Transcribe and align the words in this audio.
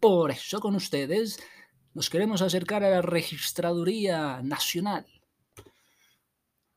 por 0.00 0.30
eso 0.30 0.60
con 0.60 0.74
ustedes 0.74 1.38
nos 1.94 2.10
queremos 2.10 2.42
acercar 2.42 2.82
a 2.84 2.90
la 2.90 3.02
Registraduría 3.02 4.42
Nacional. 4.42 5.06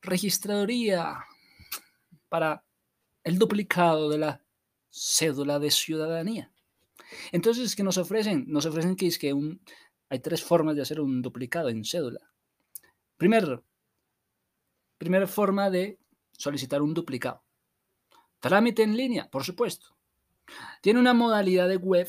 Registraduría 0.01 1.17
para 2.29 2.63
el 3.23 3.37
duplicado 3.37 4.09
de 4.09 4.19
la 4.19 4.41
cédula 4.89 5.59
de 5.59 5.71
ciudadanía. 5.71 6.51
Entonces, 7.31 7.75
¿qué 7.75 7.83
nos 7.83 7.97
ofrecen? 7.97 8.45
Nos 8.47 8.65
ofrecen 8.65 8.95
que 8.95 9.07
es 9.07 9.17
que 9.17 9.33
hay 10.09 10.19
tres 10.19 10.43
formas 10.43 10.75
de 10.75 10.81
hacer 10.83 11.01
un 11.01 11.21
duplicado 11.21 11.69
en 11.69 11.83
cédula. 11.83 12.31
Primero, 13.17 13.63
primera 14.97 15.27
forma 15.27 15.69
de 15.69 15.99
solicitar 16.31 16.81
un 16.81 16.93
duplicado. 16.93 17.43
Trámite 18.39 18.83
en 18.83 18.95
línea, 18.95 19.29
por 19.29 19.43
supuesto. 19.43 19.97
Tiene 20.81 20.99
una 20.99 21.13
modalidad 21.13 21.67
de 21.67 21.77
web 21.77 22.07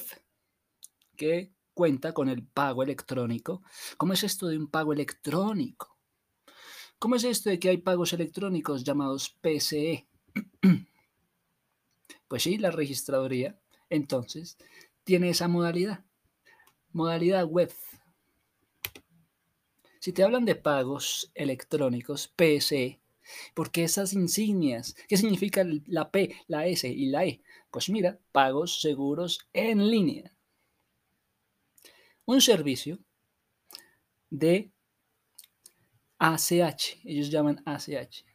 que 1.18 1.52
cuenta 1.74 2.14
con 2.14 2.30
el 2.30 2.42
pago 2.42 2.82
electrónico. 2.82 3.62
¿Cómo 3.98 4.14
es 4.14 4.22
esto 4.24 4.46
de 4.46 4.56
un 4.56 4.68
pago 4.68 4.94
electrónico? 4.94 5.98
¿Cómo 6.98 7.16
es 7.16 7.24
esto 7.24 7.50
de 7.50 7.58
que 7.58 7.68
hay 7.68 7.76
pagos 7.76 8.14
electrónicos 8.14 8.84
llamados 8.84 9.36
PCE? 9.42 10.08
Pues 12.28 12.42
sí, 12.42 12.58
la 12.58 12.70
registraduría, 12.70 13.58
entonces, 13.88 14.58
tiene 15.02 15.30
esa 15.30 15.48
modalidad. 15.48 16.04
Modalidad 16.92 17.46
web. 17.46 17.72
Si 19.98 20.12
te 20.12 20.22
hablan 20.22 20.44
de 20.44 20.54
pagos 20.54 21.32
electrónicos, 21.34 22.28
PSE, 22.28 23.00
porque 23.54 23.84
esas 23.84 24.12
insignias, 24.12 24.94
¿qué 25.08 25.16
significa 25.16 25.64
la 25.86 26.10
P, 26.10 26.36
la 26.48 26.66
S 26.66 26.86
y 26.86 27.06
la 27.06 27.24
E? 27.24 27.40
Pues 27.70 27.88
mira, 27.88 28.18
pagos 28.30 28.82
seguros 28.82 29.48
en 29.54 29.90
línea. 29.90 30.30
Un 32.28 32.42
servicio 32.42 32.98
de 34.28 34.70
ACH, 36.18 37.00
ellos 37.04 37.30
llaman 37.30 37.62
ACH, 37.64 38.26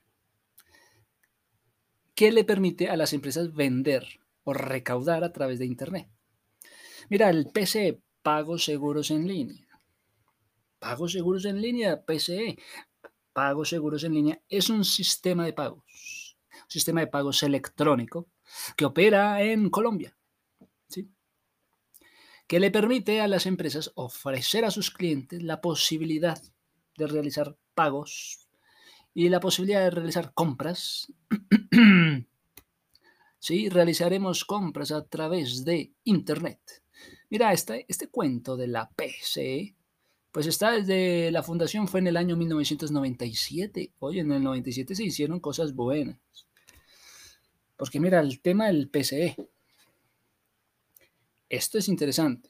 que 2.16 2.31
le 2.31 2.44
permite 2.44 2.89
a 2.89 2.97
las 2.97 3.13
empresas 3.13 3.53
vender 3.53 4.19
o 4.45 4.53
recaudar 4.55 5.23
a 5.23 5.31
través 5.31 5.59
de 5.59 5.67
Internet. 5.67 6.09
Mira, 7.08 7.30
el 7.30 7.52
PCE, 7.52 8.02
pagos 8.23 8.66
seguros 8.66 9.11
en 9.11 9.27
línea. 9.27 9.67
Pagos 10.80 11.11
seguros 11.11 11.45
en 11.45 11.61
línea, 11.61 12.03
PCE. 12.03 12.57
Pagos 13.31 13.69
seguros 13.69 14.03
en 14.05 14.16
línea 14.16 14.41
es 14.50 14.72
un 14.72 14.85
sistema 14.85 15.45
de 15.45 15.53
pagos, 15.53 16.35
un 16.52 16.69
sistema 16.72 17.02
de 17.02 17.07
pagos 17.07 17.44
electrónico 17.44 18.28
que 18.75 18.85
opera 18.85 19.44
en 19.44 19.69
Colombia. 19.69 20.17
Que 22.47 22.59
le 22.59 22.72
permite 22.72 23.22
a 23.22 23.27
las 23.27 23.45
empresas 23.45 23.91
ofrecer 23.95 24.66
a 24.66 24.72
sus 24.72 24.91
clientes 24.91 25.41
la 25.44 25.61
posibilidad 25.61 26.41
de 26.97 27.08
realizar 27.08 27.58
pagos 27.73 28.47
y 29.13 29.30
la 29.30 29.39
posibilidad 29.39 29.81
de 29.81 29.91
realizar 29.91 30.33
compras. 30.33 31.11
sí, 33.39 33.69
realizaremos 33.69 34.45
compras 34.45 34.91
a 34.91 35.05
través 35.05 35.63
de 35.63 35.94
Internet. 36.03 36.59
Mira, 37.30 37.53
este, 37.53 37.85
este 37.88 38.09
cuento 38.09 38.57
de 38.57 38.67
la 38.67 38.89
PC, 38.91 39.75
pues 40.31 40.47
está 40.47 40.72
desde 40.72 41.31
la 41.31 41.44
fundación, 41.44 41.88
fue 41.88 42.00
en 42.00 42.07
el 42.07 42.17
año 42.17 42.35
1997. 42.35 43.94
Oye, 44.00 44.22
en 44.22 44.31
el 44.31 44.44
97 44.44 44.95
se 44.95 45.03
hicieron 45.03 45.39
cosas 45.39 45.73
buenas. 45.73 46.17
Porque 47.75 48.00
mira, 48.00 48.19
el 48.19 48.40
tema 48.40 48.67
del 48.67 48.90
PCE. 48.90 49.35
Esto 51.53 51.78
es 51.78 51.88
interesante. 51.88 52.50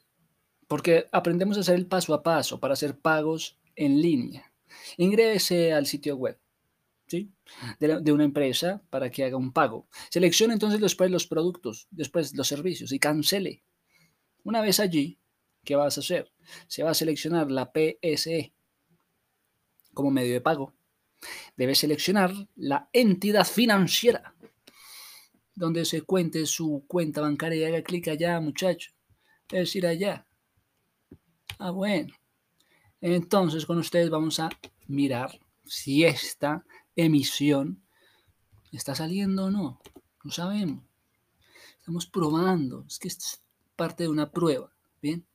Porque 0.66 1.08
aprendemos 1.12 1.58
a 1.58 1.60
hacer 1.60 1.76
el 1.76 1.88
paso 1.88 2.14
a 2.14 2.24
paso 2.24 2.62
para 2.62 2.72
hacer 2.74 2.98
pagos 2.98 3.60
en 3.76 4.02
línea. 4.02 4.54
Ingrese 4.96 5.74
al 5.74 5.88
sitio 5.88 6.16
web 6.16 6.40
de, 7.10 7.30
de, 7.80 8.12
una 8.14 8.24
empresa 8.24 8.82
para 8.90 9.12
que 9.12 9.26
haga 9.26 9.36
un 9.36 9.52
pago. 9.52 9.90
Seleccione 10.10 10.54
entonces 10.54 10.80
después 10.80 11.12
los 11.12 11.28
productos, 11.28 11.90
después 11.92 12.34
los 12.34 12.48
servicios 12.48 12.94
y 12.94 13.00
cancele. 13.00 13.66
Una 14.46 14.62
vez 14.62 14.80
allí, 14.80 15.20
¿qué 15.66 15.76
vas 15.76 15.98
a 15.98 16.00
hacer? 16.00 16.32
Se 16.68 16.82
va 16.82 16.92
a 16.92 16.96
seleccionar 16.96 17.52
la 17.52 17.74
PSE 17.74 18.54
como 19.94 20.12
medio 20.12 20.32
de 20.32 20.40
pago. 20.40 20.74
Debe 21.58 21.76
seleccionar 21.76 22.32
la 22.56 22.88
entidad 22.94 23.46
financiera 23.46 24.34
donde 25.56 25.86
se 25.86 26.02
cuente 26.02 26.46
su 26.46 26.84
cuenta 26.88 27.22
bancaria 27.22 27.58
y 27.58 27.64
haga 27.66 27.84
clic 27.84 28.08
allá, 28.08 28.40
muchacho. 28.40 28.92
Es 29.52 29.60
decir, 29.60 29.86
allá. 29.86 30.26
Ah, 31.60 31.72
bueno. 31.72 32.14
Entonces 33.02 33.66
con 33.66 33.78
ustedes 33.78 34.10
vamos 34.10 34.40
a 34.40 34.50
mirar 34.88 35.40
si 35.66 36.04
esta 36.04 36.66
emisión 36.96 37.84
está 38.72 38.96
saliendo 38.96 39.46
o 39.46 39.52
no. 39.52 39.82
No 40.24 40.32
sabemos. 40.32 40.84
Estamos 41.80 42.06
probando. 42.08 42.86
Es 42.88 42.98
que 42.98 43.10
esto 43.10 43.26
es 43.26 43.44
parte 43.76 44.04
de 44.04 44.10
una 44.10 44.32
prueba. 44.32 44.72
Bien. 45.02 45.26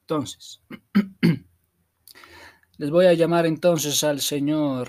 Entonces, 0.00 0.60
les 2.76 2.90
voy 2.90 3.06
a 3.06 3.14
llamar 3.14 3.46
entonces 3.46 4.04
al 4.04 4.20
señor. 4.20 4.88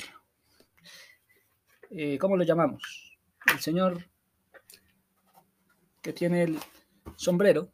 Eh, 1.90 2.17
¿Cómo 2.17 2.35
lo 2.35 2.44
llamamos? 2.44 3.17
El 3.50 3.59
señor 3.62 4.09
que 6.05 6.13
tiene 6.13 6.43
el 6.43 6.59
sombrero 7.16 7.73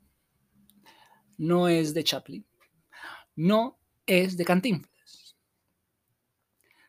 no 1.37 1.67
es 1.67 1.93
de 1.93 2.01
Chaplin, 2.01 2.47
no 3.35 3.77
es 4.05 4.37
de 4.37 4.45
Cantinflas, 4.45 5.35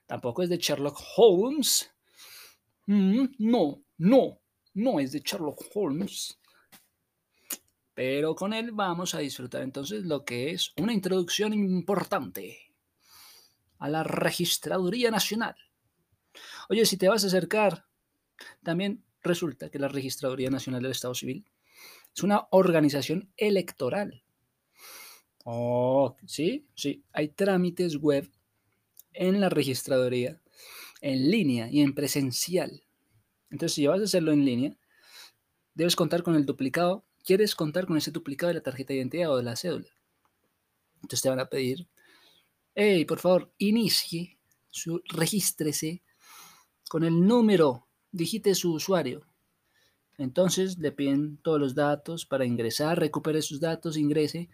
tampoco 0.06 0.44
es 0.44 0.50
de 0.50 0.58
Sherlock 0.58 1.00
Holmes. 1.16 1.92
Mm, 2.86 3.24
no, 3.38 3.82
no, 3.98 4.40
no 4.74 5.00
es 5.00 5.10
de 5.10 5.18
Sherlock 5.18 5.64
Holmes. 5.74 6.38
Pero 7.92 8.36
con 8.36 8.52
él 8.52 8.70
vamos 8.70 9.16
a 9.16 9.18
disfrutar 9.18 9.62
entonces 9.62 10.04
lo 10.04 10.24
que 10.24 10.52
es 10.52 10.72
una 10.76 10.92
introducción 10.92 11.52
importante 11.54 12.72
a 13.78 13.88
la 13.88 14.04
Registraduría 14.04 15.10
Nacional. 15.10 15.56
Oye, 16.68 16.86
si 16.86 16.96
te 16.96 17.08
vas 17.08 17.24
a 17.24 17.26
acercar, 17.26 17.88
también 18.62 19.04
resulta 19.22 19.70
que 19.70 19.78
la 19.78 19.88
Registraduría 19.88 20.50
Nacional 20.50 20.82
del 20.82 20.92
Estado 20.92 21.14
Civil 21.14 21.44
es 22.14 22.22
una 22.22 22.46
organización 22.50 23.32
electoral. 23.36 24.22
Oh, 25.44 26.16
sí, 26.26 26.66
sí, 26.74 27.02
hay 27.12 27.28
trámites 27.28 27.96
web 27.96 28.30
en 29.12 29.40
la 29.40 29.48
registraduría, 29.48 30.40
en 31.00 31.30
línea 31.30 31.68
y 31.70 31.80
en 31.80 31.94
presencial. 31.94 32.84
Entonces, 33.50 33.74
si 33.74 33.86
vas 33.86 34.00
a 34.00 34.04
hacerlo 34.04 34.32
en 34.32 34.44
línea, 34.44 34.76
debes 35.74 35.96
contar 35.96 36.22
con 36.22 36.34
el 36.36 36.46
duplicado 36.46 37.04
quieres 37.22 37.54
contar 37.54 37.86
con 37.86 37.96
ese 37.96 38.10
duplicado 38.10 38.48
de 38.48 38.54
la 38.54 38.62
tarjeta 38.62 38.92
de 38.92 38.98
identidad 38.98 39.32
o 39.32 39.36
de 39.36 39.42
la 39.42 39.56
cédula. 39.56 39.88
Entonces 40.96 41.22
te 41.22 41.28
van 41.28 41.40
a 41.40 41.48
pedir, 41.48 41.88
hey, 42.74 43.04
por 43.04 43.18
favor, 43.18 43.52
inicie, 43.58 44.38
su, 44.70 45.02
regístrese 45.08 46.02
con 46.88 47.04
el 47.04 47.26
número, 47.26 47.88
digite 48.12 48.54
su 48.54 48.72
usuario. 48.72 49.26
Entonces 50.18 50.78
le 50.78 50.92
piden 50.92 51.38
todos 51.38 51.58
los 51.58 51.74
datos 51.74 52.26
para 52.26 52.44
ingresar, 52.44 52.98
recupere 52.98 53.42
sus 53.42 53.60
datos, 53.60 53.96
ingrese 53.96 54.50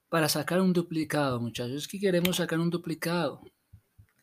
Para 0.07 0.29
sacar 0.29 0.61
un 0.61 0.71
duplicado, 0.71 1.41
muchachos, 1.41 1.75
es 1.75 1.87
que 1.87 1.99
queremos 1.99 2.37
sacar 2.37 2.59
un 2.59 2.69
duplicado. 2.69 3.41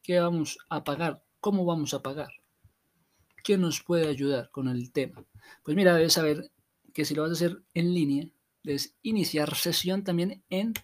¿Qué 0.03 0.19
vamos 0.21 0.59
a 0.71 0.85
pagar? 0.85 1.25
¿Cómo 1.41 1.65
vamos 1.65 1.93
a 1.93 2.01
pagar? 2.01 2.31
¿Quién 3.43 3.61
nos 3.61 3.83
puede 3.83 4.07
ayudar 4.07 4.51
con 4.51 4.69
el 4.69 4.93
tema? 4.93 5.27
Pues 5.65 5.77
mira, 5.77 5.97
debes 5.97 6.13
saber 6.13 6.53
que 6.95 7.05
si 7.05 7.17
lo 7.17 7.23
vas 7.23 7.33
a 7.33 7.35
hacer 7.35 7.63
en 7.75 7.93
línea, 7.93 8.29
debes 8.63 8.95
iniciar 9.03 9.55
sesión 9.57 10.05
también 10.05 10.45
en 10.51 10.75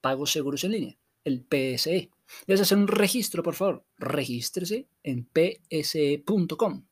pagos 0.00 0.32
seguros 0.32 0.64
en 0.64 0.72
línea, 0.72 0.98
el 1.22 1.46
PSE. 1.48 2.10
Debes 2.48 2.62
hacer 2.62 2.78
un 2.78 2.88
registro, 2.88 3.44
por 3.44 3.54
favor. 3.54 3.86
Regístrese 3.96 4.88
en 5.04 5.28
pse.com. 5.32 6.84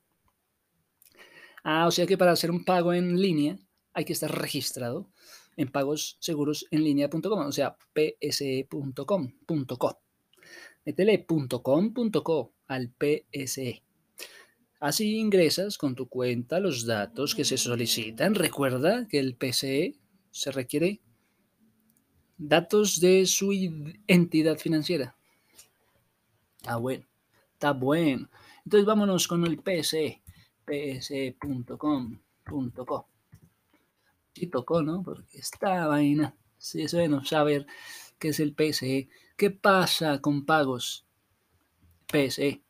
Ah, 1.63 1.87
o 1.87 1.91
sea 1.91 2.07
que 2.07 2.19
para 2.19 2.33
hacer 2.33 2.51
un 2.51 2.65
pago 2.65 2.93
en 2.93 3.21
línea 3.21 3.59
hay 3.93 4.05
que 4.05 4.13
estar 4.13 4.31
registrado 4.31 5.11
en 5.57 5.69
pagos 5.69 6.17
seguros 6.21 6.67
en 6.71 6.85
línea.com, 6.85 7.47
o 7.47 7.53
sea, 7.53 7.77
pse.com.co. 7.95 9.99
Métele 10.85 11.27
.com.co 11.27 12.53
al 12.67 12.91
PSE. 12.91 13.83
Así 14.81 15.17
ingresas 15.17 15.79
con 15.79 15.95
tu 15.95 16.09
cuenta 16.09 16.59
los 16.59 16.87
datos 16.87 17.37
que 17.37 17.45
se 17.45 17.57
solicitan. 17.57 18.35
Recuerda 18.35 19.07
que 19.07 19.21
el 19.21 19.37
PSE 19.37 19.95
se 20.33 20.51
requiere 20.51 21.01
datos 22.37 22.99
de 22.99 23.27
su 23.27 23.53
entidad 24.09 24.59
financiera. 24.59 25.17
Ah, 26.65 26.77
bueno. 26.77 27.07
Está 27.53 27.73
bueno. 27.73 28.29
Entonces 28.65 28.87
vámonos 28.87 29.29
con 29.29 29.47
el 29.47 29.61
PSE. 29.61 30.22
pse.com.co. 30.73 31.77
Sí 34.35 34.47
tocó, 34.47 34.83
¿no? 34.83 35.03
Porque 35.03 35.39
esta 35.39 35.87
vaina. 35.87 36.35
Sí, 36.57 36.81
es 36.81 36.95
bueno 36.95 37.23
saber 37.25 37.67
qué 38.19 38.29
es 38.29 38.41
el 38.41 38.55
PSE. 38.55 39.11
¿Qué 39.37 39.51
pasa 39.51 40.23
con 40.23 40.47
pagos 40.47 41.05
PSE? 42.07 42.63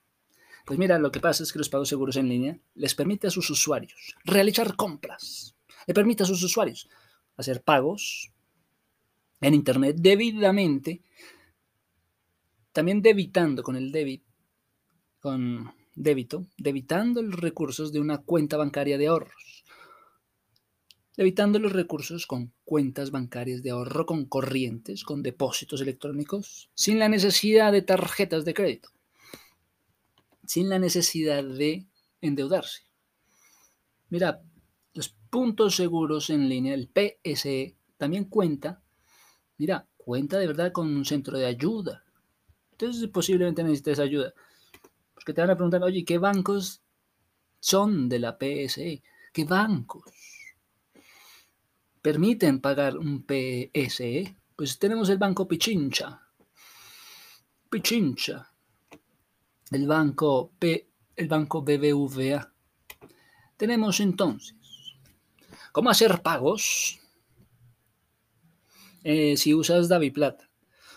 Pues 0.64 0.78
mira, 0.81 0.99
lo 0.99 1.12
que 1.12 1.20
pasa 1.20 1.44
es 1.44 1.52
que 1.52 1.58
los 1.58 1.69
pagos 1.69 1.88
seguros 1.88 2.16
en 2.16 2.28
línea 2.28 2.58
les 2.75 2.96
permite 2.96 3.28
a 3.28 3.31
sus 3.31 3.49
usuarios 3.50 4.16
realizar 4.25 4.75
compras. 4.75 5.54
Le 5.87 5.94
permite 5.94 6.25
a 6.25 6.26
sus 6.26 6.43
usuarios 6.43 6.88
hacer 7.37 7.62
pagos 7.62 8.32
en 9.40 9.54
Internet 9.54 9.96
debidamente, 9.99 11.02
también 12.72 13.00
debitando 13.02 13.62
con 13.62 13.76
el 13.76 13.93
débito, 13.93 14.26
con 15.20 15.72
débito, 15.94 16.47
debitando 16.56 17.23
los 17.23 17.41
recursos 17.41 17.93
de 17.93 18.00
una 18.00 18.19
cuenta 18.19 18.56
bancaria 18.56 18.99
de 18.99 19.09
ahorros, 19.09 19.65
debitando 21.17 21.59
los 21.59 21.73
recursos 21.73 22.27
con 22.27 22.53
cuentas 22.65 23.11
bancarias 23.11 23.62
de 23.62 23.71
ahorro, 23.71 24.06
con 24.06 24.25
corrientes, 24.25 25.05
con 25.05 25.23
depósitos 25.23 25.81
electrónicos, 25.81 26.71
sin 26.75 26.99
la 26.99 27.09
necesidad 27.09 27.73
de 27.73 27.83
tarjetas 27.83 28.44
de 28.44 28.55
crédito, 28.55 28.91
sin 30.47 30.69
la 30.69 30.79
necesidad 30.79 31.44
de 31.44 31.87
endeudarse. 32.21 32.83
Mira, 34.09 34.43
los 34.95 35.11
puntos 35.31 35.77
seguros 35.77 36.31
en 36.31 36.49
línea, 36.49 36.75
el 36.75 36.88
PSE, 36.88 37.77
también 37.97 38.25
cuenta 38.25 38.83
Mira, 39.62 39.87
cuenta 39.97 40.38
de 40.41 40.49
verdad 40.49 40.73
con 40.73 40.88
un 40.88 41.05
centro 41.05 41.38
de 41.38 41.47
ayuda. 41.47 42.03
Entonces 42.73 43.09
posiblemente 43.11 43.62
necesites 43.62 44.00
ayuda. 44.00 44.35
Porque 45.23 45.35
te 45.35 45.41
van 45.41 45.51
a 45.51 45.55
preguntar, 45.55 45.85
oye, 45.85 46.05
¿qué 46.05 46.19
bancos 46.19 46.83
son 47.61 48.09
de 48.09 48.19
la 48.19 48.37
PSE? 48.37 49.05
¿Qué 49.33 49.45
bancos 49.45 50.03
permiten 52.03 52.61
pagar 52.61 52.99
un 52.99 53.25
PSE? 53.25 54.37
Pues 54.57 54.81
tenemos 54.81 55.09
el 55.11 55.19
banco 55.19 55.47
Pichincha. 55.47 56.21
Pichincha. 57.71 58.53
El 59.71 59.87
banco 59.87 60.51
P, 60.59 60.91
el 61.15 61.29
banco 61.29 61.63
BBVA. 61.63 62.53
Tenemos 63.57 64.01
entonces 64.01 64.57
cómo 65.71 65.89
hacer 65.89 66.21
pagos 66.21 66.99
eh, 69.05 69.37
si 69.37 69.55
usas 69.55 69.89
DaviPlata. 69.89 70.51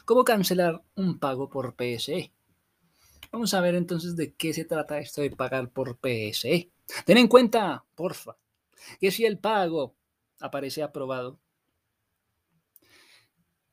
¿Cómo 0.03 0.23
cancelar 0.23 0.83
un 0.95 1.19
pago 1.19 1.47
por 1.47 1.75
PSE? 1.75 2.31
Vamos 3.35 3.53
a 3.53 3.59
ver 3.59 3.75
entonces 3.75 4.15
de 4.15 4.33
qué 4.33 4.53
se 4.53 4.63
trata 4.63 4.97
esto 4.97 5.21
de 5.21 5.29
pagar 5.29 5.69
por 5.69 5.97
PSE. 5.97 6.71
Ten 7.05 7.17
en 7.17 7.27
cuenta, 7.27 7.83
porfa, 7.93 8.37
que 9.01 9.11
si 9.11 9.25
el 9.25 9.39
pago 9.39 9.93
aparece 10.39 10.81
aprobado 10.81 11.37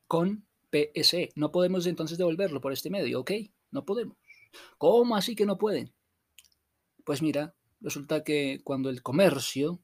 con 0.05 0.45
PSE, 0.69 1.31
no 1.35 1.53
podemos 1.53 1.85
entonces 1.85 2.17
devolverlo 2.17 2.59
por 2.59 2.73
este 2.73 2.89
medio, 2.89 3.21
¿ok? 3.21 3.31
No 3.71 3.85
podemos. 3.85 4.17
¿Cómo 4.77 5.15
así 5.15 5.33
que 5.33 5.45
no 5.45 5.57
pueden? 5.57 5.93
Pues 7.05 7.21
mira, 7.21 7.55
resulta 7.79 8.21
que 8.21 8.59
cuando 8.65 8.89
el 8.89 9.01
comercio 9.01 9.79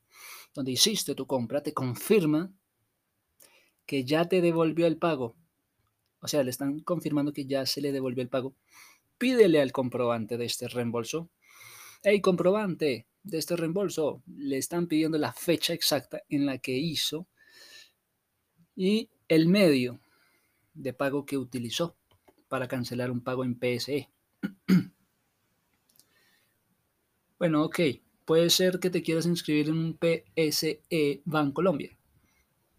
donde 0.53 0.73
hiciste 0.73 1.15
tu 1.15 1.25
compra 1.25 1.63
te 1.63 1.73
confirma 1.73 2.51
que 3.85 4.03
ya 4.03 4.27
te 4.27 4.41
devolvió 4.41 4.87
el 4.87 4.97
pago, 4.97 5.37
o 6.19 6.27
sea, 6.27 6.43
le 6.43 6.49
están 6.49 6.81
confirmando 6.81 7.31
que 7.31 7.45
ya 7.45 7.65
se 7.65 7.79
le 7.79 7.93
devolvió 7.93 8.21
el 8.21 8.29
pago, 8.29 8.55
pídele 9.19 9.61
al 9.61 9.71
comprobante 9.71 10.37
de 10.37 10.45
este 10.45 10.67
reembolso. 10.67 11.29
Hey, 12.01 12.21
comprobante 12.21 13.05
de 13.21 13.37
este 13.37 13.55
reembolso, 13.55 14.23
le 14.25 14.57
están 14.57 14.87
pidiendo 14.87 15.17
la 15.19 15.33
fecha 15.33 15.73
exacta 15.73 16.23
en 16.29 16.45
la 16.45 16.57
que 16.57 16.75
hizo 16.77 17.27
y 18.75 19.09
el 19.27 19.47
medio 19.47 19.99
de 20.73 20.93
pago 20.93 21.25
que 21.25 21.37
utilizó 21.37 21.97
para 22.47 22.67
cancelar 22.69 23.11
un 23.11 23.21
pago 23.21 23.43
en 23.43 23.59
PSE. 23.59 24.09
bueno, 27.37 27.65
ok, 27.65 27.79
puede 28.23 28.49
ser 28.49 28.79
que 28.79 28.89
te 28.89 29.03
quieras 29.03 29.25
inscribir 29.25 29.67
en 29.67 29.77
un 29.77 29.99
PSE 29.99 31.21
Bancolombia. 31.25 31.97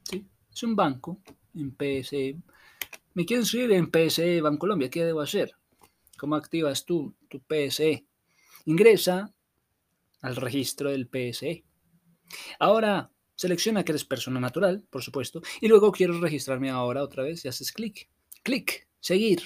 ¿sí? 0.05 0.27
Es 0.51 0.63
un 0.63 0.75
banco 0.75 1.21
en 1.55 1.77
PSE. 1.77 2.37
Me 3.13 3.27
quiero 3.27 3.43
inscribir 3.43 3.73
en 3.73 3.91
PSE 3.91 4.41
Bancolombia. 4.41 4.89
¿Qué 4.89 5.05
debo 5.05 5.21
hacer? 5.21 5.60
¿Cómo 6.21 6.35
activas 6.35 6.85
tú 6.85 7.17
tu 7.31 7.41
PSE? 7.41 8.07
Ingresa 8.67 9.33
al 10.21 10.37
registro 10.37 10.91
del 10.91 11.09
PSE. 11.09 11.65
Ahora 12.59 13.11
selecciona 13.35 13.83
que 13.83 13.93
eres 13.93 14.05
persona 14.05 14.39
natural, 14.39 14.87
por 14.91 15.03
supuesto, 15.03 15.41
y 15.63 15.69
luego 15.69 15.91
quiero 15.91 16.21
registrarme 16.21 16.69
ahora 16.69 17.03
otra 17.03 17.23
vez 17.23 17.43
y 17.43 17.49
haces 17.49 17.73
clic. 17.73 18.11
Clic, 18.43 18.87
seguir. 19.01 19.41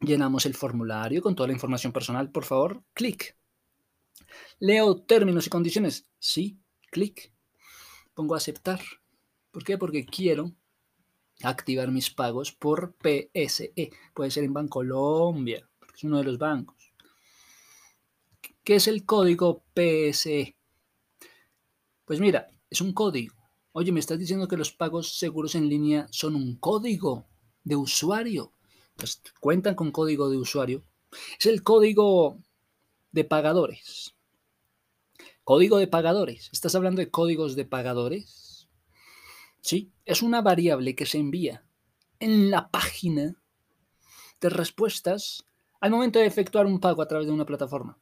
Llenamos 0.00 0.44
el 0.44 0.52
formulario 0.52 1.22
con 1.22 1.34
toda 1.34 1.46
la 1.46 1.54
información 1.54 1.94
personal, 1.94 2.30
por 2.30 2.44
favor, 2.44 2.84
clic. 2.92 3.38
Leo 4.58 5.04
términos 5.04 5.46
y 5.46 5.48
condiciones. 5.48 6.06
Sí, 6.18 6.60
clic. 6.90 7.32
Pongo 8.12 8.34
aceptar. 8.34 8.82
¿Por 9.50 9.64
qué? 9.64 9.78
Porque 9.78 10.04
quiero 10.04 10.54
activar 11.42 11.90
mis 11.90 12.10
pagos 12.10 12.52
por 12.52 12.94
PSE. 12.94 13.92
Puede 14.14 14.30
ser 14.30 14.44
en 14.44 14.52
Bancolombia, 14.52 15.68
porque 15.78 15.96
es 15.96 16.04
uno 16.04 16.18
de 16.18 16.24
los 16.24 16.38
bancos. 16.38 16.92
¿Qué 18.62 18.76
es 18.76 18.88
el 18.88 19.04
código 19.04 19.62
PSE? 19.74 20.56
Pues 22.04 22.20
mira, 22.20 22.48
es 22.70 22.80
un 22.80 22.92
código. 22.92 23.34
Oye, 23.72 23.92
me 23.92 24.00
estás 24.00 24.18
diciendo 24.18 24.48
que 24.48 24.56
los 24.56 24.72
pagos 24.72 25.18
seguros 25.18 25.54
en 25.54 25.68
línea 25.68 26.06
son 26.10 26.34
un 26.36 26.56
código 26.56 27.26
de 27.64 27.76
usuario. 27.76 28.52
Pues 28.96 29.20
cuentan 29.40 29.74
con 29.74 29.90
código 29.90 30.30
de 30.30 30.36
usuario. 30.38 30.84
Es 31.38 31.46
el 31.46 31.62
código 31.62 32.38
de 33.12 33.24
pagadores. 33.24 34.14
Código 35.42 35.78
de 35.78 35.86
pagadores. 35.86 36.48
¿Estás 36.52 36.74
hablando 36.74 37.00
de 37.00 37.10
códigos 37.10 37.56
de 37.56 37.64
pagadores? 37.64 38.43
¿Sí? 39.64 39.90
Es 40.04 40.22
una 40.22 40.42
variable 40.42 40.94
que 40.94 41.06
se 41.06 41.18
envía 41.18 41.64
en 42.20 42.50
la 42.50 42.70
página 42.70 43.42
de 44.40 44.50
respuestas 44.50 45.46
al 45.80 45.90
momento 45.90 46.18
de 46.18 46.26
efectuar 46.26 46.66
un 46.66 46.80
pago 46.80 47.00
a 47.00 47.08
través 47.08 47.26
de 47.26 47.32
una 47.32 47.46
plataforma. 47.46 47.98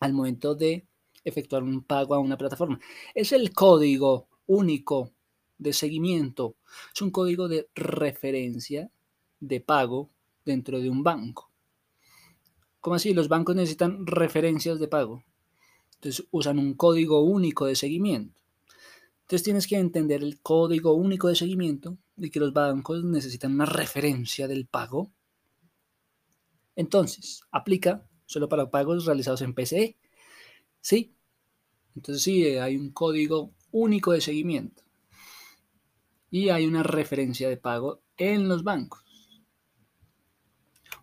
Al 0.00 0.14
momento 0.14 0.54
de 0.54 0.86
efectuar 1.22 1.62
un 1.62 1.84
pago 1.84 2.14
a 2.14 2.18
una 2.18 2.38
plataforma. 2.38 2.80
Es 3.14 3.32
el 3.32 3.52
código 3.52 4.28
único 4.46 5.12
de 5.58 5.74
seguimiento. 5.74 6.56
Es 6.94 7.02
un 7.02 7.10
código 7.10 7.46
de 7.46 7.68
referencia 7.74 8.90
de 9.40 9.60
pago 9.60 10.10
dentro 10.46 10.80
de 10.80 10.88
un 10.88 11.02
banco. 11.02 11.50
¿Cómo 12.80 12.96
así? 12.96 13.12
Los 13.12 13.28
bancos 13.28 13.54
necesitan 13.54 14.06
referencias 14.06 14.78
de 14.78 14.88
pago. 14.88 15.24
Entonces 15.96 16.26
usan 16.30 16.58
un 16.58 16.72
código 16.72 17.20
único 17.22 17.66
de 17.66 17.76
seguimiento. 17.76 18.43
Entonces 19.24 19.42
tienes 19.42 19.66
que 19.66 19.78
entender 19.78 20.22
el 20.22 20.42
código 20.42 20.92
único 20.92 21.28
de 21.28 21.34
seguimiento 21.34 21.96
de 22.14 22.30
que 22.30 22.40
los 22.40 22.52
bancos 22.52 23.04
necesitan 23.04 23.54
una 23.54 23.64
referencia 23.64 24.46
del 24.46 24.66
pago. 24.66 25.14
Entonces, 26.76 27.40
aplica 27.50 28.06
solo 28.26 28.50
para 28.50 28.70
pagos 28.70 29.06
realizados 29.06 29.40
en 29.40 29.54
PCE. 29.54 29.96
¿Sí? 30.82 31.16
Entonces 31.96 32.22
sí, 32.22 32.44
hay 32.58 32.76
un 32.76 32.90
código 32.90 33.54
único 33.70 34.12
de 34.12 34.20
seguimiento. 34.20 34.82
Y 36.30 36.50
hay 36.50 36.66
una 36.66 36.82
referencia 36.82 37.48
de 37.48 37.56
pago 37.56 38.02
en 38.18 38.46
los 38.46 38.62
bancos. 38.62 39.04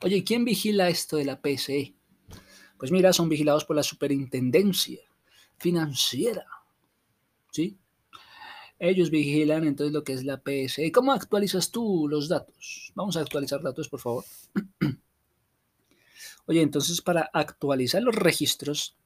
Oye, 0.04 0.24
¿quién 0.24 0.46
vigila 0.46 0.90
esto 0.90 1.18
de 1.18 1.26
la 1.26 1.42
PSE? 1.42 1.96
Pues 2.78 2.92
mira, 2.92 3.14
son 3.14 3.30
vigilados 3.30 3.66
por 3.66 3.76
la 3.76 3.84
superintendencia 3.84 5.02
financiera. 5.58 6.46
¿Sí? 7.52 7.80
Ellos 8.84 9.12
vigilan 9.12 9.64
entonces 9.64 9.94
lo 9.94 10.04
que 10.04 10.14
es 10.14 10.24
la 10.24 10.42
PSE. 10.42 10.92
¿Cómo 10.92 11.12
actualizas 11.14 11.70
tú 11.70 12.08
los 12.10 12.28
datos? 12.28 12.92
Vamos 12.96 13.16
a 13.16 13.20
actualizar 13.20 13.62
datos, 13.62 13.88
por 13.88 14.00
favor. 14.00 14.26
Oye, 16.48 16.64
entonces 16.64 17.00
para 17.00 17.30
actualizar 17.32 18.02
los 18.02 18.16
registros, 18.16 18.98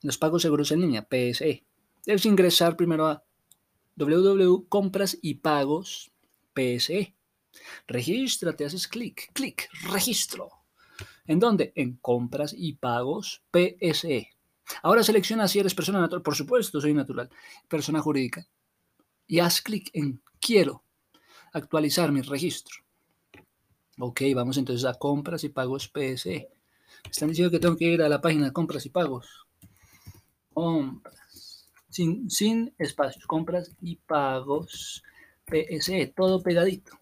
los 0.00 0.16
pagos 0.16 0.40
seguros 0.40 0.72
en 0.72 0.80
línea, 0.80 1.06
PSE, 1.06 1.66
debes 2.06 2.24
ingresar 2.24 2.74
primero 2.74 3.08
a 3.08 3.22
www.compras 3.96 5.18
y 5.20 5.34
pagos 5.34 6.10
PSE. 6.54 7.14
Regístrate, 7.86 8.64
haces 8.64 8.88
clic, 8.88 9.34
clic, 9.34 9.68
registro. 9.92 10.48
¿En 11.26 11.40
dónde? 11.40 11.74
En 11.76 11.98
compras 11.98 12.54
y 12.56 12.72
pagos 12.72 13.42
PSE. 13.50 14.30
Ahora 14.82 15.02
selecciona 15.02 15.46
si 15.46 15.58
eres 15.58 15.74
persona 15.74 16.00
natural, 16.00 16.22
por 16.22 16.34
supuesto, 16.34 16.80
soy 16.80 16.94
natural, 16.94 17.28
persona 17.68 18.00
jurídica. 18.00 18.48
Y 19.26 19.38
haz 19.40 19.60
clic 19.60 19.90
en 19.92 20.22
quiero 20.40 20.84
actualizar 21.52 22.12
mi 22.12 22.22
registro. 22.22 22.76
Ok, 23.98 24.22
vamos 24.34 24.56
entonces 24.56 24.84
a 24.84 24.94
compras 24.94 25.44
y 25.44 25.48
pagos 25.48 25.88
PSE. 25.88 26.48
están 27.08 27.28
diciendo 27.28 27.50
que 27.50 27.60
tengo 27.60 27.76
que 27.76 27.84
ir 27.84 28.02
a 28.02 28.08
la 28.08 28.20
página 28.20 28.46
de 28.46 28.52
compras 28.52 28.86
y 28.86 28.90
pagos. 28.90 29.46
Compras. 30.52 31.70
Sin, 31.88 32.30
sin 32.30 32.74
espacios. 32.78 33.26
Compras 33.26 33.74
y 33.80 33.96
pagos 33.96 35.02
PSE. 35.44 36.12
Todo 36.16 36.42
pegadito. 36.42 36.98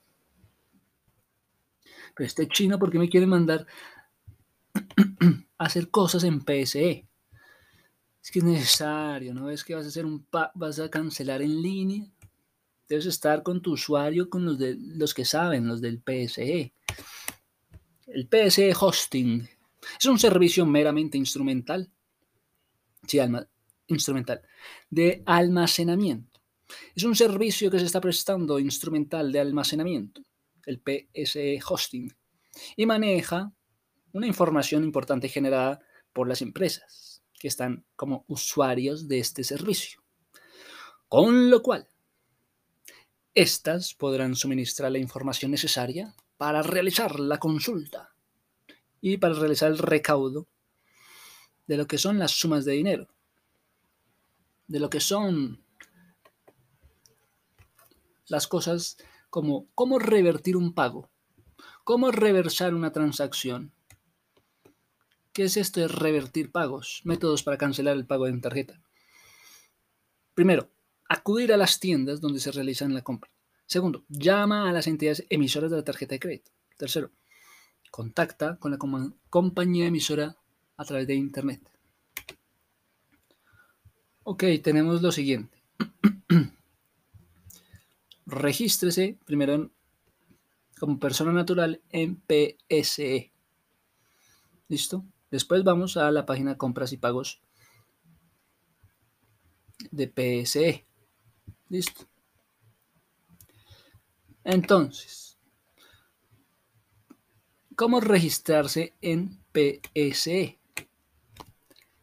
Pero 2.15 2.27
este 2.27 2.49
chino, 2.49 2.79
¿por 2.79 2.91
qué 2.91 2.99
me 2.99 3.09
quiere 3.09 3.27
mandar 3.27 3.67
a 4.75 5.65
hacer 5.65 5.91
cosas 5.91 6.25
en 6.25 6.41
PSE? 6.41 7.07
Es 8.23 8.31
que 8.31 8.41
es 8.41 8.45
necesario, 8.45 9.33
¿no? 9.33 9.50
Es 9.50 9.65
que 9.65 9.75
vas 9.75 9.87
a 9.87 9.89
hacer 9.89 10.05
un 10.05 10.27
vas 10.55 10.79
a 10.79 10.91
cancelar 10.91 11.43
en 11.43 11.62
línea. 11.62 12.07
Debes 12.89 13.07
estar 13.07 13.43
con 13.43 13.62
tu 13.62 13.73
usuario, 13.73 14.29
con 14.29 14.45
los 14.45 14.59
de 14.59 14.77
los 14.79 15.15
que 15.15 15.25
saben, 15.25 15.67
los 15.67 15.81
del 15.81 16.03
PSE. 16.03 16.75
El 18.07 18.29
PSE 18.29 18.75
Hosting 18.79 19.49
es 19.99 20.07
un 20.07 20.19
servicio 20.19 20.67
meramente 20.67 21.17
instrumental. 21.17 21.91
Sí, 23.07 23.19
instrumental. 23.87 24.43
De 24.91 25.23
almacenamiento. 25.25 26.41
Es 26.95 27.05
un 27.05 27.17
servicio 27.17 27.71
que 27.71 27.79
se 27.79 27.87
está 27.87 28.00
prestando 28.00 28.59
instrumental 28.59 29.33
de 29.33 29.41
almacenamiento 29.41 30.23
el 30.67 30.81
PSE 30.81 31.59
Hosting, 31.67 32.15
y 32.77 32.87
maneja 32.87 33.53
una 34.12 34.27
información 34.27 34.85
importante 34.85 35.29
generada 35.29 35.81
por 36.12 36.29
las 36.29 36.43
empresas 36.43 37.10
que 37.41 37.49
están 37.49 37.87
como 37.97 38.25
usuarios 38.29 39.09
de 39.09 39.19
este 39.19 39.45
servicio. 39.45 40.03
Con 41.09 41.51
lo 41.51 41.63
cual, 41.63 41.89
estas 43.35 43.95
podrán 43.95 44.37
suministrar 44.37 44.93
la 44.93 44.99
información 44.99 45.51
necesaria 45.51 46.15
para 46.37 46.63
realizar 46.63 47.19
la 47.19 47.39
consulta 47.39 48.15
y 49.01 49.17
para 49.17 49.35
realizar 49.35 49.71
el 49.71 49.79
recaudo 49.79 50.49
de 51.67 51.79
lo 51.79 51.87
que 51.87 51.97
son 51.97 52.19
las 52.19 52.33
sumas 52.33 52.67
de 52.67 52.73
dinero, 52.73 53.09
de 54.69 54.79
lo 54.79 54.91
que 54.91 55.01
son 55.01 55.65
las 58.27 58.47
cosas 58.47 58.99
como 59.31 59.67
cómo 59.75 59.99
revertir 59.99 60.59
un 60.59 60.75
pago, 60.75 61.09
cómo 61.85 62.11
reversar 62.11 62.75
una 62.75 62.93
transacción. 62.93 63.73
¿Qué 65.33 65.45
es 65.45 65.57
esto 65.57 65.81
de 65.81 65.89
revertir 65.89 66.51
pagos? 66.51 67.03
Métodos 67.05 67.43
para 67.43 67.59
cancelar 67.59 67.97
el 67.97 68.07
pago 68.07 68.27
en 68.27 68.41
tarjeta. 68.41 68.81
Primero, 70.35 70.71
acudir 71.09 71.53
a 71.53 71.57
las 71.57 71.79
tiendas 71.79 72.21
donde 72.21 72.41
se 72.41 72.53
realizan 72.53 72.95
la 72.95 73.03
compra. 73.03 73.31
Segundo, 73.67 74.05
llama 74.09 74.69
a 74.69 74.73
las 74.73 74.87
entidades 74.87 75.25
emisoras 75.31 75.71
de 75.71 75.77
la 75.77 75.85
tarjeta 75.85 76.15
de 76.15 76.21
crédito. 76.21 76.51
Tercero, 76.77 77.11
contacta 77.91 78.57
con 78.57 78.73
la 78.73 78.79
compañía 79.29 79.87
emisora 79.87 80.37
a 80.77 80.85
través 80.85 81.07
de 81.07 81.15
Internet. 81.15 81.63
Ok, 84.25 84.45
tenemos 84.63 85.03
lo 85.03 85.13
siguiente. 85.13 85.63
regístrese 88.31 89.19
primero 89.25 89.71
como 90.79 90.99
persona 90.99 91.33
natural 91.33 91.83
en 91.91 92.23
PSE. 92.27 93.33
¿Listo? 94.69 95.05
Después 95.31 95.65
vamos 95.65 95.97
a 95.97 96.11
la 96.11 96.27
página 96.27 96.59
compras 96.59 96.93
y 96.93 96.97
pagos 96.97 97.41
de 99.91 100.09
PSE. 100.09 100.87
¿Listo? 101.69 102.07
Entonces, 104.43 105.39
¿cómo 107.77 108.01
registrarse 108.01 108.95
en 109.01 109.43
PSE? 109.53 110.59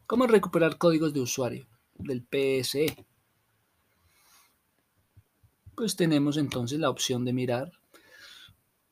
¿Cómo 0.05 0.25
recuperar 0.27 0.77
códigos 0.77 1.13
de 1.13 1.19
usuario 1.19 1.67
del 1.95 2.23
PSE? 2.23 3.07
pues 5.77 5.95
tenemos 5.95 6.37
entonces 6.37 6.79
la 6.79 6.89
opción 6.89 7.23
de 7.23 7.33
mirar 7.33 7.71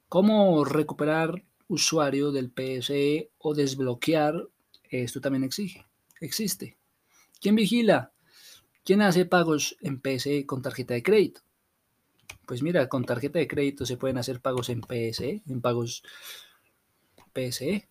cómo 0.07 0.63
recuperar 0.63 1.43
usuario 1.67 2.31
del 2.31 2.51
PSE 2.51 3.31
o 3.37 3.53
desbloquear. 3.53 4.47
Esto 4.89 5.21
también 5.21 5.43
exige, 5.43 5.85
existe. 6.21 6.77
¿Quién 7.39 7.55
vigila? 7.55 8.11
¿Quién 8.83 9.01
hace 9.01 9.25
pagos 9.25 9.77
en 9.81 9.99
PSE 9.99 10.45
con 10.45 10.61
tarjeta 10.61 10.93
de 10.93 11.03
crédito? 11.03 11.41
Pues 12.45 12.61
mira, 12.61 12.87
con 12.87 13.03
tarjeta 13.03 13.39
de 13.39 13.47
crédito 13.47 13.85
se 13.85 13.97
pueden 13.97 14.17
hacer 14.17 14.39
pagos 14.39 14.69
en 14.69 14.81
PSE, 14.81 15.41
en 15.47 15.61
pagos 15.61 16.03
PSE. 17.33 17.89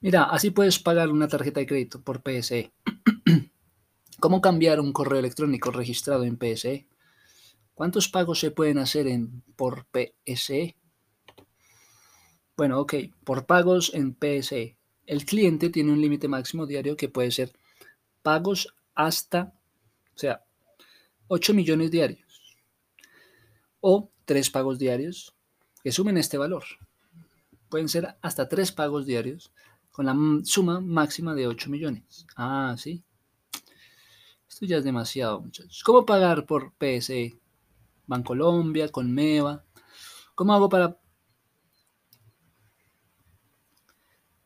Mira, 0.00 0.24
así 0.24 0.50
puedes 0.50 0.78
pagar 0.78 1.10
una 1.10 1.28
tarjeta 1.28 1.60
de 1.60 1.66
crédito 1.66 2.00
por 2.00 2.22
PSE. 2.22 2.72
¿Cómo 4.20 4.40
cambiar 4.40 4.80
un 4.80 4.92
correo 4.92 5.18
electrónico 5.18 5.70
registrado 5.70 6.24
en 6.24 6.38
PSE? 6.38 6.86
¿Cuántos 7.74 8.08
pagos 8.08 8.38
se 8.38 8.50
pueden 8.50 8.78
hacer 8.78 9.08
en, 9.08 9.42
por 9.56 9.86
PSE? 9.86 10.76
Bueno, 12.60 12.78
ok, 12.78 12.92
por 13.24 13.46
pagos 13.46 13.90
en 13.94 14.14
PSE. 14.14 14.76
El 15.06 15.24
cliente 15.24 15.70
tiene 15.70 15.92
un 15.92 16.02
límite 16.02 16.28
máximo 16.28 16.66
diario 16.66 16.94
que 16.94 17.08
puede 17.08 17.30
ser 17.30 17.54
pagos 18.20 18.74
hasta, 18.94 19.54
o 20.14 20.18
sea, 20.18 20.44
8 21.28 21.54
millones 21.54 21.90
diarios 21.90 22.58
o 23.80 24.10
3 24.26 24.50
pagos 24.50 24.78
diarios 24.78 25.34
que 25.82 25.90
sumen 25.90 26.18
este 26.18 26.36
valor. 26.36 26.64
Pueden 27.70 27.88
ser 27.88 28.18
hasta 28.20 28.46
3 28.46 28.72
pagos 28.72 29.06
diarios 29.06 29.50
con 29.90 30.04
la 30.04 30.14
suma 30.44 30.82
máxima 30.82 31.34
de 31.34 31.46
8 31.46 31.70
millones. 31.70 32.26
Ah, 32.36 32.74
sí. 32.76 33.02
Esto 34.46 34.66
ya 34.66 34.76
es 34.76 34.84
demasiado, 34.84 35.40
muchachos. 35.40 35.82
¿Cómo 35.82 36.04
pagar 36.04 36.44
por 36.44 36.74
PSE? 36.74 37.38
Bancolombia, 38.06 38.90
Conmeva. 38.90 39.64
¿Cómo 40.34 40.52
hago 40.52 40.68
para 40.68 41.00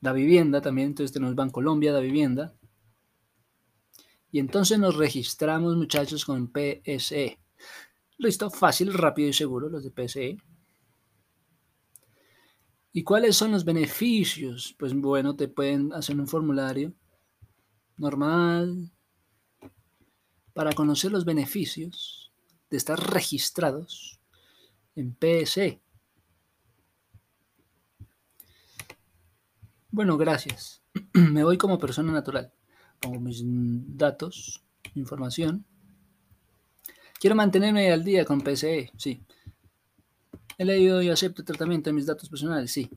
la 0.04 0.12
vivienda 0.12 0.60
también? 0.60 0.88
Entonces 0.88 1.12
tenemos 1.12 1.34
Bancolombia, 1.34 1.92
la 1.92 2.00
vivienda. 2.00 2.54
Y 4.30 4.38
entonces 4.38 4.78
nos 4.78 4.96
registramos, 4.96 5.76
muchachos, 5.76 6.24
con 6.24 6.52
PSE. 6.52 7.38
Listo, 8.18 8.50
fácil, 8.50 8.92
rápido 8.92 9.28
y 9.28 9.32
seguro 9.32 9.68
los 9.68 9.82
de 9.82 9.90
PSE. 9.90 10.38
¿Y 12.92 13.02
cuáles 13.02 13.36
son 13.36 13.50
los 13.50 13.64
beneficios? 13.64 14.76
Pues 14.78 14.94
bueno, 14.94 15.34
te 15.34 15.48
pueden 15.48 15.92
hacer 15.92 16.18
un 16.18 16.28
formulario 16.28 16.94
normal, 17.96 18.92
para 20.54 20.72
conocer 20.72 21.10
los 21.10 21.24
beneficios 21.24 22.32
de 22.70 22.76
estar 22.76 22.98
registrados 23.12 24.20
en 24.94 25.14
PSE. 25.14 25.82
Bueno, 29.94 30.18
gracias. 30.18 30.82
Me 31.12 31.44
voy 31.44 31.56
como 31.56 31.78
persona 31.78 32.10
natural. 32.10 32.52
Pongo 32.98 33.20
mis 33.20 33.44
datos, 33.44 34.60
información. 34.96 35.64
Quiero 37.20 37.36
mantenerme 37.36 37.92
al 37.92 38.02
día 38.02 38.24
con 38.24 38.40
PSE, 38.40 38.90
sí. 38.96 39.24
He 40.58 40.64
leído 40.64 41.00
y 41.00 41.10
acepto 41.10 41.42
el 41.42 41.46
tratamiento 41.46 41.90
de 41.90 41.94
mis 41.94 42.06
datos 42.06 42.28
personales, 42.28 42.72
sí. 42.72 42.90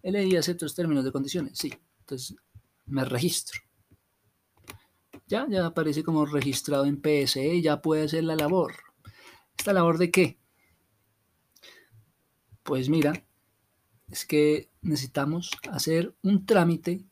He 0.00 0.12
leído 0.12 0.34
y 0.34 0.36
acepto 0.36 0.64
los 0.64 0.76
términos 0.76 1.04
de 1.04 1.10
condiciones, 1.10 1.58
sí. 1.58 1.74
Entonces, 1.98 2.36
me 2.84 3.04
registro. 3.04 3.60
Ya, 5.26 5.44
ya 5.50 5.66
aparece 5.66 6.04
como 6.04 6.24
registrado 6.24 6.84
en 6.84 7.02
PSE, 7.02 7.60
ya 7.62 7.82
puede 7.82 8.04
hacer 8.04 8.22
la 8.22 8.36
labor. 8.36 8.74
¿Esta 9.58 9.72
labor 9.72 9.98
de 9.98 10.12
qué? 10.12 10.38
Pues 12.62 12.88
mira, 12.88 13.25
es 14.10 14.24
que 14.24 14.70
necesitamos 14.82 15.50
hacer 15.70 16.14
un 16.22 16.46
trámite 16.46 17.04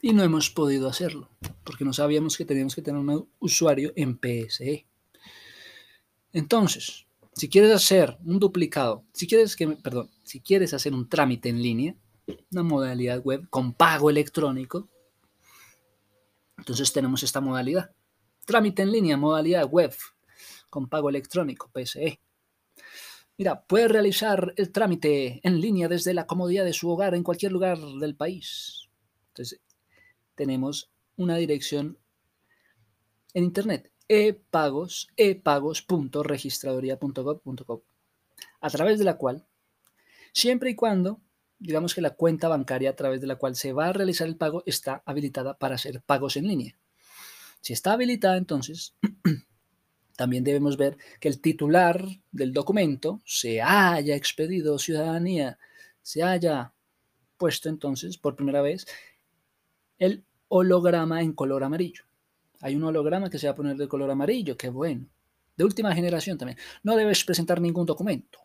y 0.00 0.12
no 0.12 0.22
hemos 0.22 0.50
podido 0.50 0.88
hacerlo 0.88 1.28
porque 1.64 1.84
no 1.84 1.92
sabíamos 1.92 2.36
que 2.36 2.44
teníamos 2.44 2.74
que 2.74 2.82
tener 2.82 2.98
un 2.98 3.28
usuario 3.40 3.92
en 3.94 4.18
PSE. 4.18 4.86
Entonces, 6.32 7.06
si 7.34 7.48
quieres 7.48 7.72
hacer 7.72 8.16
un 8.24 8.38
duplicado, 8.38 9.04
si 9.12 9.26
quieres 9.26 9.54
que, 9.54 9.68
perdón, 9.68 10.10
si 10.24 10.40
quieres 10.40 10.72
hacer 10.72 10.94
un 10.94 11.08
trámite 11.08 11.50
en 11.50 11.62
línea, 11.62 11.94
una 12.50 12.62
modalidad 12.62 13.22
web 13.22 13.48
con 13.50 13.74
pago 13.74 14.08
electrónico, 14.08 14.88
entonces 16.56 16.92
tenemos 16.92 17.22
esta 17.22 17.40
modalidad. 17.40 17.90
Trámite 18.44 18.82
en 18.82 18.92
línea, 18.92 19.16
modalidad 19.16 19.68
web 19.68 19.94
con 20.70 20.88
pago 20.88 21.10
electrónico, 21.10 21.70
PSE. 21.72 22.18
Mira, 23.38 23.62
puede 23.62 23.86
realizar 23.86 24.52
el 24.56 24.72
trámite 24.72 25.38
en 25.44 25.60
línea 25.60 25.86
desde 25.86 26.12
la 26.12 26.26
comodidad 26.26 26.64
de 26.64 26.72
su 26.72 26.90
hogar 26.90 27.14
en 27.14 27.22
cualquier 27.22 27.52
lugar 27.52 27.78
del 27.78 28.16
país. 28.16 28.88
Entonces, 29.28 29.60
tenemos 30.34 30.90
una 31.16 31.36
dirección 31.36 31.98
en 33.34 33.44
internet, 33.44 33.92
epagos, 34.08 35.06
epagos.registraduría.gov.co, 35.16 37.84
a 38.60 38.70
través 38.70 38.98
de 38.98 39.04
la 39.04 39.16
cual, 39.16 39.46
siempre 40.32 40.70
y 40.70 40.74
cuando, 40.74 41.20
digamos 41.60 41.94
que 41.94 42.00
la 42.00 42.16
cuenta 42.16 42.48
bancaria 42.48 42.90
a 42.90 42.96
través 42.96 43.20
de 43.20 43.28
la 43.28 43.36
cual 43.36 43.54
se 43.54 43.72
va 43.72 43.86
a 43.86 43.92
realizar 43.92 44.26
el 44.26 44.36
pago 44.36 44.64
está 44.66 45.04
habilitada 45.06 45.56
para 45.56 45.76
hacer 45.76 46.02
pagos 46.02 46.36
en 46.36 46.48
línea. 46.48 46.76
Si 47.60 47.72
está 47.72 47.92
habilitada, 47.92 48.36
entonces 48.36 48.96
También 50.18 50.42
debemos 50.42 50.76
ver 50.76 50.96
que 51.20 51.28
el 51.28 51.40
titular 51.40 52.04
del 52.32 52.52
documento 52.52 53.22
se 53.24 53.62
haya 53.62 54.16
expedido 54.16 54.76
ciudadanía, 54.80 55.60
se 56.02 56.24
haya 56.24 56.72
puesto 57.36 57.68
entonces 57.68 58.18
por 58.18 58.34
primera 58.34 58.60
vez 58.60 58.84
el 59.96 60.24
holograma 60.48 61.22
en 61.22 61.34
color 61.34 61.62
amarillo. 61.62 62.02
Hay 62.60 62.74
un 62.74 62.82
holograma 62.82 63.30
que 63.30 63.38
se 63.38 63.46
va 63.46 63.52
a 63.52 63.54
poner 63.54 63.76
de 63.76 63.86
color 63.86 64.10
amarillo, 64.10 64.56
qué 64.56 64.70
bueno. 64.70 65.06
De 65.56 65.62
última 65.62 65.94
generación 65.94 66.36
también. 66.36 66.58
No 66.82 66.96
debes 66.96 67.24
presentar 67.24 67.60
ningún 67.60 67.86
documento. 67.86 68.40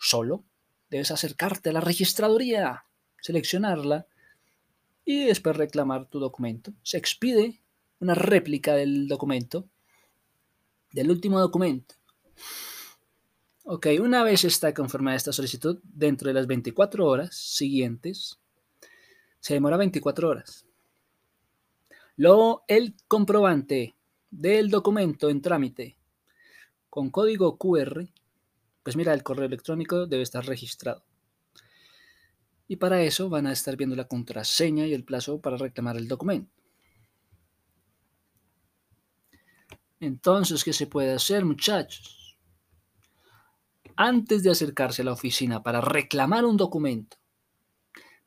Solo 0.00 0.42
debes 0.90 1.12
acercarte 1.12 1.70
a 1.70 1.72
la 1.72 1.80
registraduría, 1.80 2.84
seleccionarla 3.20 4.08
y 5.04 5.26
después 5.26 5.56
reclamar 5.56 6.06
tu 6.06 6.18
documento. 6.18 6.72
Se 6.82 6.98
expide 6.98 7.62
una 8.00 8.16
réplica 8.16 8.74
del 8.74 9.06
documento 9.06 9.68
del 10.96 11.10
último 11.10 11.38
documento. 11.38 11.94
Ok, 13.64 13.88
una 14.00 14.24
vez 14.24 14.44
está 14.44 14.72
confirmada 14.72 15.14
esta 15.14 15.32
solicitud, 15.32 15.78
dentro 15.82 16.28
de 16.28 16.34
las 16.34 16.46
24 16.46 17.06
horas 17.06 17.36
siguientes, 17.36 18.40
se 19.38 19.52
demora 19.52 19.76
24 19.76 20.28
horas. 20.30 20.64
Luego, 22.16 22.64
el 22.66 22.94
comprobante 23.08 23.94
del 24.30 24.70
documento 24.70 25.28
en 25.28 25.42
trámite 25.42 25.98
con 26.88 27.10
código 27.10 27.58
QR, 27.58 28.08
pues 28.82 28.96
mira, 28.96 29.12
el 29.12 29.22
correo 29.22 29.44
electrónico 29.44 30.06
debe 30.06 30.22
estar 30.22 30.46
registrado. 30.46 31.04
Y 32.68 32.76
para 32.76 33.02
eso 33.02 33.28
van 33.28 33.46
a 33.46 33.52
estar 33.52 33.76
viendo 33.76 33.96
la 33.96 34.08
contraseña 34.08 34.86
y 34.86 34.94
el 34.94 35.04
plazo 35.04 35.42
para 35.42 35.58
reclamar 35.58 35.98
el 35.98 36.08
documento. 36.08 36.50
Entonces, 40.06 40.62
¿qué 40.62 40.72
se 40.72 40.86
puede 40.86 41.12
hacer, 41.12 41.44
muchachos? 41.44 42.36
Antes 43.96 44.44
de 44.44 44.50
acercarse 44.50 45.02
a 45.02 45.04
la 45.04 45.12
oficina 45.12 45.64
para 45.64 45.80
reclamar 45.80 46.44
un 46.44 46.56
documento, 46.56 47.16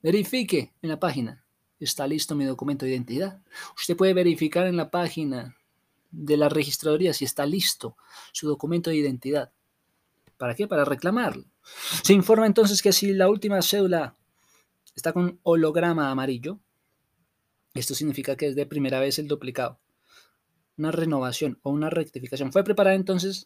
verifique 0.01 0.73
en 0.81 0.89
la 0.89 0.99
página, 0.99 1.45
¿está 1.79 2.05
listo 2.05 2.35
mi 2.35 2.43
documento 2.43 2.83
de 2.83 2.91
identidad? 2.91 3.41
Usted 3.77 3.95
puede 3.95 4.13
verificar 4.13 4.67
en 4.67 4.75
la 4.75 4.91
página 4.91 5.55
de 6.11 6.35
la 6.35 6.49
registraduría 6.49 7.13
si 7.13 7.23
está 7.23 7.45
listo 7.45 7.95
su 8.33 8.45
documento 8.49 8.89
de 8.89 8.97
identidad. 8.97 9.53
¿Para 10.37 10.55
qué? 10.55 10.67
Para 10.67 10.83
reclamarlo. 10.83 11.45
Se 12.03 12.11
informa 12.11 12.45
entonces 12.45 12.81
que 12.81 12.91
si 12.91 13.13
la 13.13 13.29
última 13.29 13.61
cédula 13.61 14.17
está 14.95 15.13
con 15.13 15.39
holograma 15.43 16.11
amarillo, 16.11 16.59
esto 17.73 17.95
significa 17.95 18.35
que 18.35 18.47
es 18.47 18.55
de 18.57 18.65
primera 18.65 18.99
vez 18.99 19.17
el 19.17 19.29
duplicado 19.29 19.79
una 20.79 20.91
renovación 20.91 21.59
o 21.61 21.69
una 21.69 21.89
rectificación. 21.89 22.51
Fue 22.51 22.63
preparada 22.63 22.95
entonces 22.95 23.45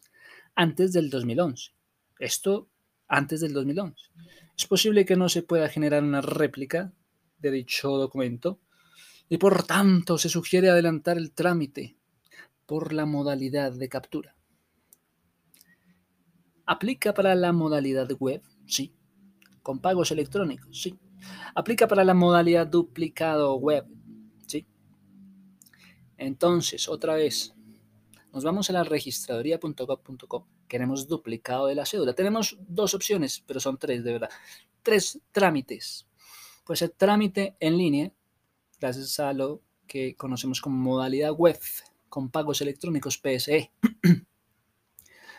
antes 0.54 0.92
del 0.92 1.10
2011. 1.10 1.72
Esto 2.18 2.70
antes 3.08 3.40
del 3.40 3.52
2011. 3.52 3.96
Es 4.56 4.66
posible 4.66 5.04
que 5.04 5.16
no 5.16 5.28
se 5.28 5.42
pueda 5.42 5.68
generar 5.68 6.02
una 6.02 6.20
réplica 6.20 6.92
de 7.38 7.50
dicho 7.50 7.90
documento 7.98 8.60
y 9.28 9.38
por 9.38 9.64
tanto 9.64 10.16
se 10.16 10.28
sugiere 10.28 10.70
adelantar 10.70 11.18
el 11.18 11.32
trámite 11.32 11.96
por 12.66 12.92
la 12.92 13.04
modalidad 13.04 13.72
de 13.72 13.88
captura. 13.88 14.36
¿Aplica 16.66 17.12
para 17.12 17.34
la 17.34 17.52
modalidad 17.52 18.08
web? 18.18 18.42
Sí. 18.66 18.94
¿Con 19.60 19.80
pagos 19.80 20.12
electrónicos? 20.12 20.80
Sí. 20.80 20.98
¿Aplica 21.54 21.88
para 21.88 22.04
la 22.04 22.14
modalidad 22.14 22.66
duplicado 22.66 23.56
web? 23.56 23.86
Entonces, 26.16 26.88
otra 26.88 27.14
vez, 27.14 27.54
nos 28.32 28.44
vamos 28.44 28.68
a 28.68 28.72
la 28.72 28.84
registraduría.gov.co. 28.84 30.46
Queremos 30.68 31.06
duplicado 31.06 31.66
de 31.66 31.74
la 31.74 31.86
cédula. 31.86 32.14
Tenemos 32.14 32.58
dos 32.66 32.94
opciones, 32.94 33.42
pero 33.46 33.60
son 33.60 33.78
tres, 33.78 34.02
de 34.02 34.12
verdad. 34.12 34.30
Tres 34.82 35.20
trámites. 35.32 36.06
Puede 36.64 36.78
ser 36.78 36.90
trámite 36.90 37.56
en 37.60 37.78
línea, 37.78 38.12
gracias 38.80 39.20
a 39.20 39.32
lo 39.32 39.62
que 39.86 40.16
conocemos 40.16 40.60
como 40.60 40.76
modalidad 40.76 41.32
web, 41.32 41.60
con 42.08 42.30
pagos 42.30 42.60
electrónicos 42.60 43.18
PSE. 43.18 43.70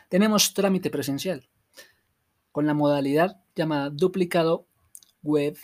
Tenemos 0.10 0.54
trámite 0.54 0.90
presencial, 0.90 1.50
con 2.52 2.68
la 2.68 2.74
modalidad 2.74 3.42
llamada 3.56 3.90
duplicado 3.90 4.68
web 5.24 5.58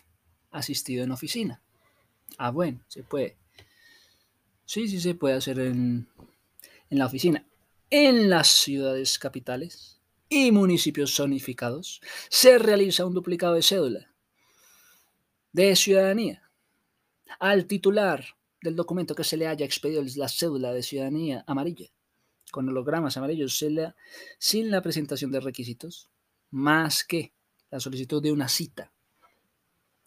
asistido 0.49 1.03
en 1.03 1.11
oficina. 1.11 1.61
Ah, 2.37 2.51
bueno, 2.51 2.83
se 2.87 3.03
puede. 3.03 3.37
Sí, 4.71 4.87
sí 4.87 5.01
se 5.01 5.15
puede 5.15 5.35
hacer 5.35 5.59
en, 5.59 6.07
la 6.89 7.05
oficina. 7.05 7.45
En 7.89 8.29
las 8.29 8.47
ciudades 8.47 9.19
capitales 9.19 9.99
y 10.29 10.53
municipios 10.53 11.13
zonificados 11.13 11.99
se 12.29 12.57
realiza 12.57 13.05
un 13.05 13.13
duplicado 13.13 13.55
de 13.55 13.63
cédula 13.63 14.13
de 15.51 15.75
ciudadanía 15.75 16.49
al 17.37 17.65
titular 17.65 18.23
del 18.61 18.77
documento 18.77 19.13
que 19.13 19.25
se 19.25 19.35
le 19.35 19.45
haya 19.45 19.65
expedido 19.65 20.01
la 20.15 20.29
cédula 20.29 20.71
de 20.71 20.83
ciudadanía 20.83 21.43
amarilla 21.47 21.89
con 22.49 22.69
hologramas 22.69 23.17
amarillos 23.17 23.61
sin 24.39 24.71
la 24.71 24.81
presentación 24.81 25.33
de 25.33 25.41
requisitos 25.41 26.07
más 26.49 27.03
que 27.03 27.33
la 27.69 27.81
solicitud 27.81 28.23
de 28.23 28.31
una 28.31 28.47
cita. 28.47 28.93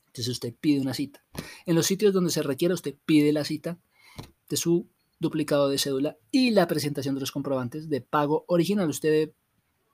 Entonces 0.07 0.29
usted 0.29 0.55
pide 0.59 0.81
una 0.81 0.95
cita. 0.95 1.23
En 1.67 1.75
los 1.75 1.85
sitios 1.85 2.15
donde 2.15 2.31
se 2.31 2.43
requiera 2.43 2.73
usted 2.73 2.95
pide 3.05 3.31
la 3.31 3.45
cita 3.45 3.79
de 4.49 4.57
su 4.57 4.89
duplicado 5.19 5.69
de 5.69 5.79
cédula 5.79 6.17
y 6.31 6.51
la 6.51 6.67
presentación 6.67 7.15
de 7.15 7.21
los 7.21 7.33
comprobantes 7.33 7.89
de 7.89 8.01
pago 8.01 8.45
original. 8.49 8.89
Usted 8.89 9.11
debe 9.11 9.35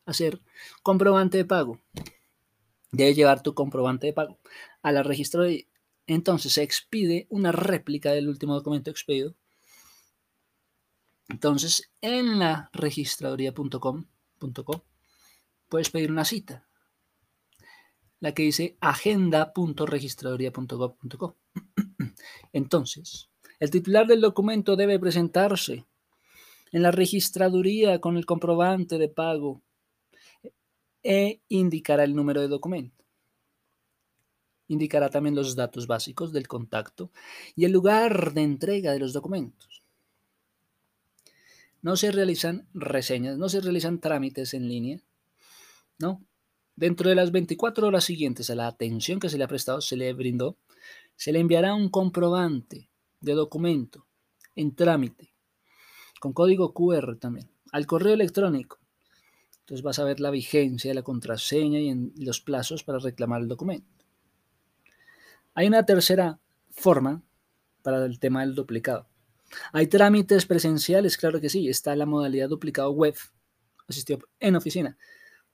hacer 0.07 0.41
comprobante 0.83 1.37
de 1.39 1.45
pago. 1.45 1.81
Debe 2.91 3.15
llevar 3.15 3.43
tu 3.43 3.55
comprobante 3.55 4.09
de 4.09 4.13
pago 4.13 4.39
a 4.83 4.93
la 4.93 5.03
registraduría. 5.03 5.65
Entonces 6.07 6.53
se 6.55 6.63
expide 6.63 7.27
una 7.31 7.53
réplica 7.53 8.13
del 8.13 8.29
último 8.29 8.55
documento 8.55 8.91
expedido. 8.91 9.35
Entonces 11.29 11.91
en 12.01 12.39
la 12.41 12.71
registraduría.com.co 12.73 14.85
puedes 15.69 15.91
pedir 15.91 16.11
una 16.11 16.25
cita. 16.25 16.67
La 18.19 18.35
que 18.35 18.43
dice 18.43 18.77
agenda.registraduría.gov.co. 18.81 21.37
Entonces, 22.53 23.30
el 23.61 23.71
titular 23.71 24.07
del 24.07 24.23
documento 24.23 24.75
debe 24.75 24.99
presentarse 24.99 25.85
en 26.73 26.83
la 26.83 26.91
registraduría 26.91 28.01
con 28.01 28.17
el 28.17 28.25
comprobante 28.25 28.97
de 28.97 29.09
pago 29.09 29.61
e 31.03 31.41
indicará 31.49 32.05
el 32.05 32.15
número 32.15 32.41
de 32.41 32.49
documento. 32.49 33.05
Indicará 34.69 35.11
también 35.11 35.35
los 35.35 35.57
datos 35.57 35.87
básicos 35.87 36.33
del 36.33 36.49
contacto 36.49 37.11
y 37.55 37.67
el 37.67 37.73
lugar 37.73 38.33
de 38.33 38.43
entrega 38.43 38.93
de 38.93 38.99
los 38.99 39.13
documentos. 39.13 39.83
No 41.83 41.97
se 41.97 42.13
realizan 42.13 42.67
reseñas, 42.73 43.37
no 43.37 43.49
se 43.49 43.61
realizan 43.61 44.01
trámites 44.01 44.55
en 44.55 44.69
línea, 44.69 45.03
¿no? 45.99 46.25
Dentro 46.77 47.11
de 47.11 47.15
las 47.15 47.31
24 47.31 47.87
horas 47.87 48.05
siguientes 48.05 48.49
a 48.49 48.55
la 48.55 48.69
atención 48.69 49.21
que 49.21 49.29
se 49.29 49.37
le 49.37 49.45
ha 49.45 49.49
prestado, 49.49 49.81
se 49.83 49.97
le 49.97 50.13
brindó, 50.15 50.57
se 51.17 51.33
le 51.33 51.41
enviará 51.41 51.75
un 51.75 51.91
comprobante 51.91 52.90
de 53.21 53.35
documento 53.35 54.07
en 54.55 54.75
trámite, 54.75 55.35
con 56.21 56.33
código 56.33 56.73
QR 56.75 57.17
también, 57.17 57.51
al 57.73 57.87
correo 57.87 58.15
electrónico. 58.15 58.79
Entonces 59.61 59.83
vas 59.83 59.99
a 59.99 60.05
ver 60.05 60.21
la 60.21 60.31
vigencia 60.31 60.93
la 60.95 61.03
contraseña 61.03 61.79
y 61.79 61.89
en 61.89 62.13
los 62.17 62.41
plazos 62.41 62.83
para 62.83 62.99
reclamar 62.99 63.41
el 63.41 63.49
documento. 63.49 64.05
Hay 65.55 65.67
una 65.67 65.87
tercera 65.87 66.41
forma 66.71 67.23
para 67.83 68.05
el 68.05 68.19
tema 68.19 68.41
del 68.41 68.55
duplicado. 68.55 69.09
Hay 69.73 69.87
trámites 69.87 70.47
presenciales, 70.47 71.17
claro 71.17 71.41
que 71.41 71.49
sí. 71.49 71.69
Está 71.69 71.95
la 71.97 72.07
modalidad 72.07 72.49
duplicado 72.49 72.91
web, 72.91 73.15
asistió 73.89 74.19
en 74.39 74.57
oficina. 74.57 74.97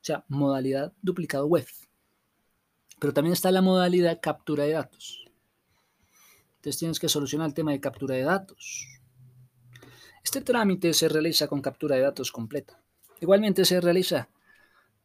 O 0.00 0.04
sea, 0.06 0.24
modalidad 0.28 0.92
duplicado 1.02 1.46
web. 1.46 1.66
Pero 2.98 3.12
también 3.12 3.32
está 3.32 3.50
la 3.50 3.62
modalidad 3.62 4.20
captura 4.22 4.64
de 4.64 4.72
datos. 4.72 5.25
Tienes 6.74 6.98
que 6.98 7.08
solucionar 7.08 7.46
el 7.46 7.54
tema 7.54 7.70
de 7.70 7.80
captura 7.80 8.16
de 8.16 8.22
datos. 8.22 8.88
Este 10.24 10.40
trámite 10.40 10.92
se 10.92 11.08
realiza 11.08 11.46
con 11.46 11.62
captura 11.62 11.94
de 11.94 12.02
datos 12.02 12.32
completa. 12.32 12.82
Igualmente 13.20 13.64
se 13.64 13.80
realiza 13.80 14.28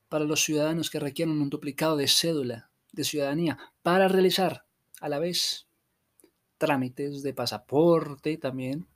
para 0.10 0.26
los 0.26 0.42
ciudadanos 0.42 0.90
que 0.90 1.00
requieren 1.00 1.40
un 1.40 1.52
duplicado 1.52 1.96
de 1.96 2.08
cédula 2.08 2.72
de 2.92 3.04
ciudadanía 3.04 3.60
para 3.84 4.08
realizar 4.08 4.66
a 5.00 5.08
la 5.08 5.20
vez 5.20 5.68
trámites 6.58 7.22
de 7.22 7.34
pasaporte 7.34 8.38
también 8.38 8.88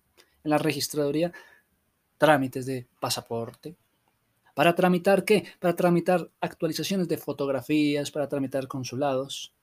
en 0.44 0.50
la 0.50 0.58
registraduría, 0.58 1.32
trámites 2.18 2.66
de 2.66 2.88
pasaporte. 3.00 3.78
¿Para 4.56 4.74
tramitar 4.74 5.24
qué? 5.24 5.46
Para 5.60 5.76
tramitar 5.76 6.32
actualizaciones 6.42 7.08
de 7.08 7.18
fotografías, 7.18 8.10
para 8.10 8.28
tramitar 8.28 8.68
consulados. 8.68 9.55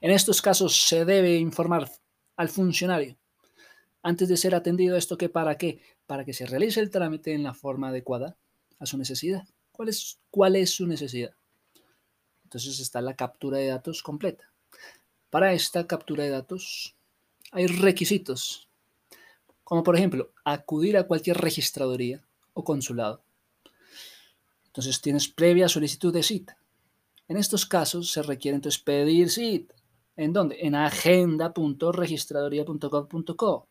En 0.00 0.10
estos 0.10 0.42
casos 0.42 0.80
se 0.88 1.04
debe 1.04 1.36
informar 1.36 1.90
al 2.36 2.48
funcionario 2.48 3.16
antes 4.02 4.28
de 4.28 4.36
ser 4.36 4.54
atendido 4.54 4.96
esto 4.96 5.18
que 5.18 5.28
para 5.28 5.58
qué, 5.58 5.80
para 6.06 6.24
que 6.24 6.32
se 6.32 6.46
realice 6.46 6.80
el 6.80 6.90
trámite 6.90 7.32
en 7.32 7.42
la 7.42 7.54
forma 7.54 7.88
adecuada 7.88 8.36
a 8.78 8.86
su 8.86 8.96
necesidad. 8.96 9.48
¿Cuál 9.72 9.88
es, 9.88 10.18
cuál 10.30 10.54
es 10.56 10.70
su 10.70 10.86
necesidad? 10.86 11.34
Entonces 12.44 12.78
está 12.78 13.00
la 13.00 13.16
captura 13.16 13.58
de 13.58 13.66
datos 13.66 14.02
completa. 14.02 14.44
Para 15.28 15.52
esta 15.52 15.86
captura 15.88 16.22
de 16.22 16.30
datos 16.30 16.94
hay 17.50 17.66
requisitos, 17.66 18.68
como 19.64 19.82
por 19.82 19.96
ejemplo 19.96 20.30
acudir 20.44 20.96
a 20.96 21.08
cualquier 21.08 21.38
registraduría 21.38 22.24
o 22.54 22.62
consulado. 22.62 23.24
Entonces 24.66 25.00
tienes 25.00 25.26
previa 25.26 25.68
solicitud 25.68 26.12
de 26.12 26.22
cita. 26.22 26.56
En 27.28 27.36
estos 27.36 27.66
casos 27.66 28.10
se 28.10 28.22
requiere 28.22 28.56
entonces 28.56 28.80
pedir 28.80 29.28
cita. 29.30 29.76
¿En 30.16 30.32
dónde? 30.32 30.56
En 30.60 30.74
agenda.registraduría.gov.co. 30.74 33.68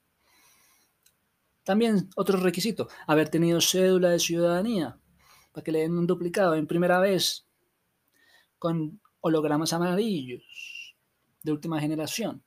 También 1.63 2.09
otro 2.15 2.39
requisito, 2.39 2.87
haber 3.07 3.29
tenido 3.29 3.59
cédula 3.59 4.11
de 4.11 4.19
ciudadanía 4.19 4.99
para 5.51 5.63
que 5.63 5.71
le 5.71 5.79
den 5.79 5.97
un 5.97 6.05
duplicado 6.05 6.53
en 6.53 6.67
primera 6.67 6.99
vez 6.99 7.47
con 8.59 9.01
hologramas 9.21 9.73
amarillos 9.73 10.95
de 11.41 11.51
última 11.51 11.79
generación. 11.79 12.43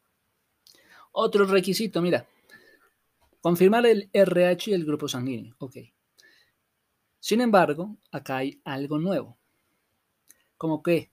Otro 1.11 1.45
requisito, 1.47 2.01
mira, 2.01 2.29
confirmar 3.41 3.87
el 3.87 4.09
RH 4.13 4.71
y 4.71 4.75
el 4.75 4.85
grupo 4.85 5.09
sanguíneo. 5.09 5.57
Ok. 5.59 5.79
Sin 7.19 7.41
embargo, 7.41 7.97
acá 8.13 8.37
hay 8.37 8.61
algo 8.65 8.99
nuevo. 8.99 9.38
Como 10.59 10.83
que 10.83 11.11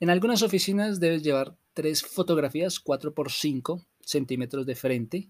en 0.00 0.08
algunas 0.08 0.42
oficinas 0.42 0.98
debes 0.98 1.22
llevar 1.22 1.56
tres 1.74 2.02
fotografías 2.02 2.80
4 2.80 3.12
por 3.12 3.30
5 3.30 3.84
centímetros 4.00 4.64
de 4.64 4.74
frente 4.74 5.28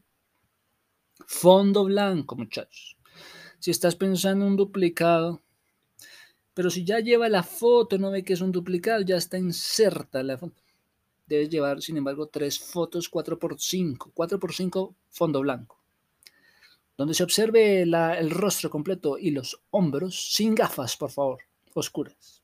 Fondo 1.26 1.84
blanco, 1.84 2.36
muchachos. 2.36 2.96
Si 3.58 3.70
estás 3.70 3.96
pensando 3.96 4.44
en 4.44 4.52
un 4.52 4.56
duplicado, 4.56 5.40
pero 6.54 6.70
si 6.70 6.84
ya 6.84 7.00
lleva 7.00 7.28
la 7.28 7.42
foto, 7.42 7.98
no 7.98 8.10
ve 8.10 8.24
que 8.24 8.32
es 8.32 8.40
un 8.40 8.52
duplicado, 8.52 9.02
ya 9.02 9.16
está 9.16 9.38
inserta 9.38 10.22
la 10.22 10.36
foto. 10.36 10.62
Debes 11.26 11.48
llevar, 11.48 11.80
sin 11.80 11.96
embargo, 11.96 12.26
tres 12.26 12.58
fotos 12.58 13.10
4x5, 13.10 14.12
4x5 14.12 14.94
fondo 15.08 15.40
blanco. 15.40 15.78
Donde 16.96 17.14
se 17.14 17.22
observe 17.22 17.82
el 17.82 18.30
rostro 18.30 18.68
completo 18.68 19.16
y 19.18 19.30
los 19.30 19.62
hombros, 19.70 20.34
sin 20.34 20.54
gafas, 20.54 20.96
por 20.96 21.10
favor, 21.10 21.38
oscuras. 21.74 22.41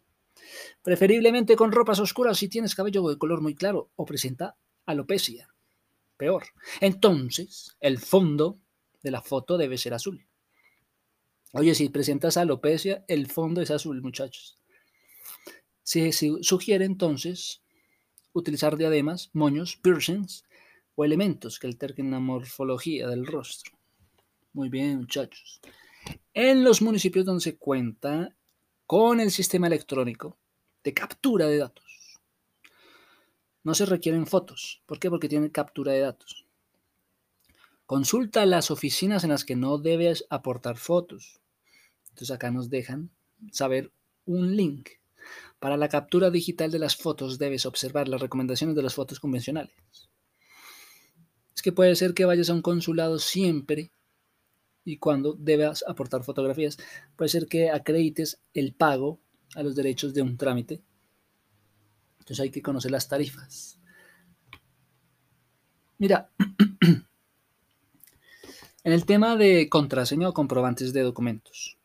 Preferiblemente 0.82 1.56
con 1.56 1.72
ropas 1.72 1.98
oscuras 1.98 2.38
si 2.38 2.48
tienes 2.48 2.74
cabello 2.74 3.08
de 3.08 3.18
color 3.18 3.40
muy 3.40 3.54
claro 3.54 3.90
o 3.96 4.04
presenta 4.04 4.56
alopecia. 4.86 5.48
Peor. 6.16 6.44
Entonces, 6.80 7.76
el 7.80 7.98
fondo 7.98 8.58
de 9.02 9.10
la 9.10 9.22
foto 9.22 9.56
debe 9.56 9.78
ser 9.78 9.94
azul. 9.94 10.26
Oye, 11.52 11.74
si 11.74 11.88
presentas 11.88 12.36
alopecia, 12.36 13.04
el 13.08 13.26
fondo 13.26 13.62
es 13.62 13.70
azul, 13.70 14.02
muchachos. 14.02 14.58
Se, 15.82 16.12
sugiere 16.12 16.84
entonces 16.84 17.62
utilizar 18.32 18.76
diademas, 18.76 19.30
moños, 19.32 19.76
piercings 19.76 20.44
o 20.94 21.04
elementos 21.04 21.58
que 21.58 21.66
alteren 21.66 22.10
la 22.10 22.20
morfología 22.20 23.08
del 23.08 23.26
rostro. 23.26 23.78
Muy 24.52 24.68
bien, 24.68 24.98
muchachos. 24.98 25.60
En 26.34 26.64
los 26.64 26.82
municipios 26.82 27.24
donde 27.24 27.42
se 27.42 27.56
cuenta 27.56 28.34
con 28.86 29.20
el 29.20 29.30
sistema 29.30 29.66
electrónico 29.66 30.36
de 30.88 30.94
captura 30.94 31.46
de 31.46 31.58
datos, 31.58 32.18
no 33.62 33.74
se 33.74 33.84
requieren 33.84 34.26
fotos. 34.26 34.80
¿Por 34.86 34.98
qué? 34.98 35.10
Porque 35.10 35.28
tiene 35.28 35.52
captura 35.52 35.92
de 35.92 36.00
datos. 36.00 36.46
Consulta 37.84 38.46
las 38.46 38.70
oficinas 38.70 39.22
en 39.22 39.30
las 39.30 39.44
que 39.44 39.54
no 39.54 39.76
debes 39.76 40.24
aportar 40.30 40.78
fotos. 40.78 41.40
Entonces 42.08 42.30
acá 42.30 42.50
nos 42.50 42.70
dejan 42.70 43.10
saber 43.52 43.92
un 44.24 44.56
link. 44.56 44.88
Para 45.58 45.76
la 45.76 45.90
captura 45.90 46.30
digital 46.30 46.70
de 46.70 46.78
las 46.78 46.96
fotos 46.96 47.38
debes 47.38 47.66
observar 47.66 48.08
las 48.08 48.22
recomendaciones 48.22 48.74
de 48.74 48.82
las 48.82 48.94
fotos 48.94 49.20
convencionales. 49.20 49.74
Es 51.54 51.60
que 51.60 51.72
puede 51.72 51.96
ser 51.96 52.14
que 52.14 52.24
vayas 52.24 52.48
a 52.48 52.54
un 52.54 52.62
consulado 52.62 53.18
siempre 53.18 53.90
y 54.86 54.96
cuando 54.96 55.34
debas 55.34 55.84
aportar 55.86 56.24
fotografías, 56.24 56.78
puede 57.14 57.28
ser 57.28 57.46
que 57.46 57.70
acredites 57.70 58.40
el 58.54 58.72
pago 58.72 59.20
a 59.54 59.62
los 59.62 59.74
derechos 59.74 60.14
de 60.14 60.22
un 60.22 60.36
trámite. 60.36 60.82
Entonces 62.18 62.40
hay 62.40 62.50
que 62.50 62.62
conocer 62.62 62.90
las 62.90 63.08
tarifas. 63.08 63.78
Mira, 65.98 66.30
En 68.88 68.94
el 68.94 69.04
tema 69.04 69.36
de 69.36 69.68
contraseña 69.68 70.30
o 70.30 70.32
comprobantes 70.32 70.94
de 70.94 71.02
documentos. 71.02 71.76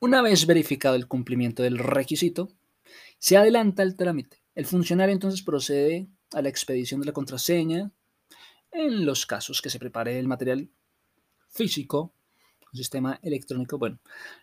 Una 0.00 0.22
vez 0.22 0.46
verificado 0.46 0.94
el 0.94 1.06
cumplimiento 1.06 1.62
del 1.62 1.76
requisito, 1.76 2.48
se 3.18 3.36
adelanta 3.36 3.82
el 3.82 3.94
trámite. 3.94 4.38
El 4.54 4.64
funcionario 4.64 5.12
entonces 5.12 5.42
procede 5.42 6.06
a 6.32 6.40
la 6.40 6.48
expedición 6.48 7.00
de 7.00 7.08
la 7.08 7.12
contraseña 7.12 7.92
en 8.72 9.04
los 9.04 9.26
casos 9.26 9.60
que 9.60 9.68
se 9.68 9.78
prepare 9.78 10.18
el 10.18 10.28
material 10.28 10.70
físico, 11.50 12.14
sistema 12.74 13.18
electrónico, 13.22 13.78
bueno, 13.78 13.98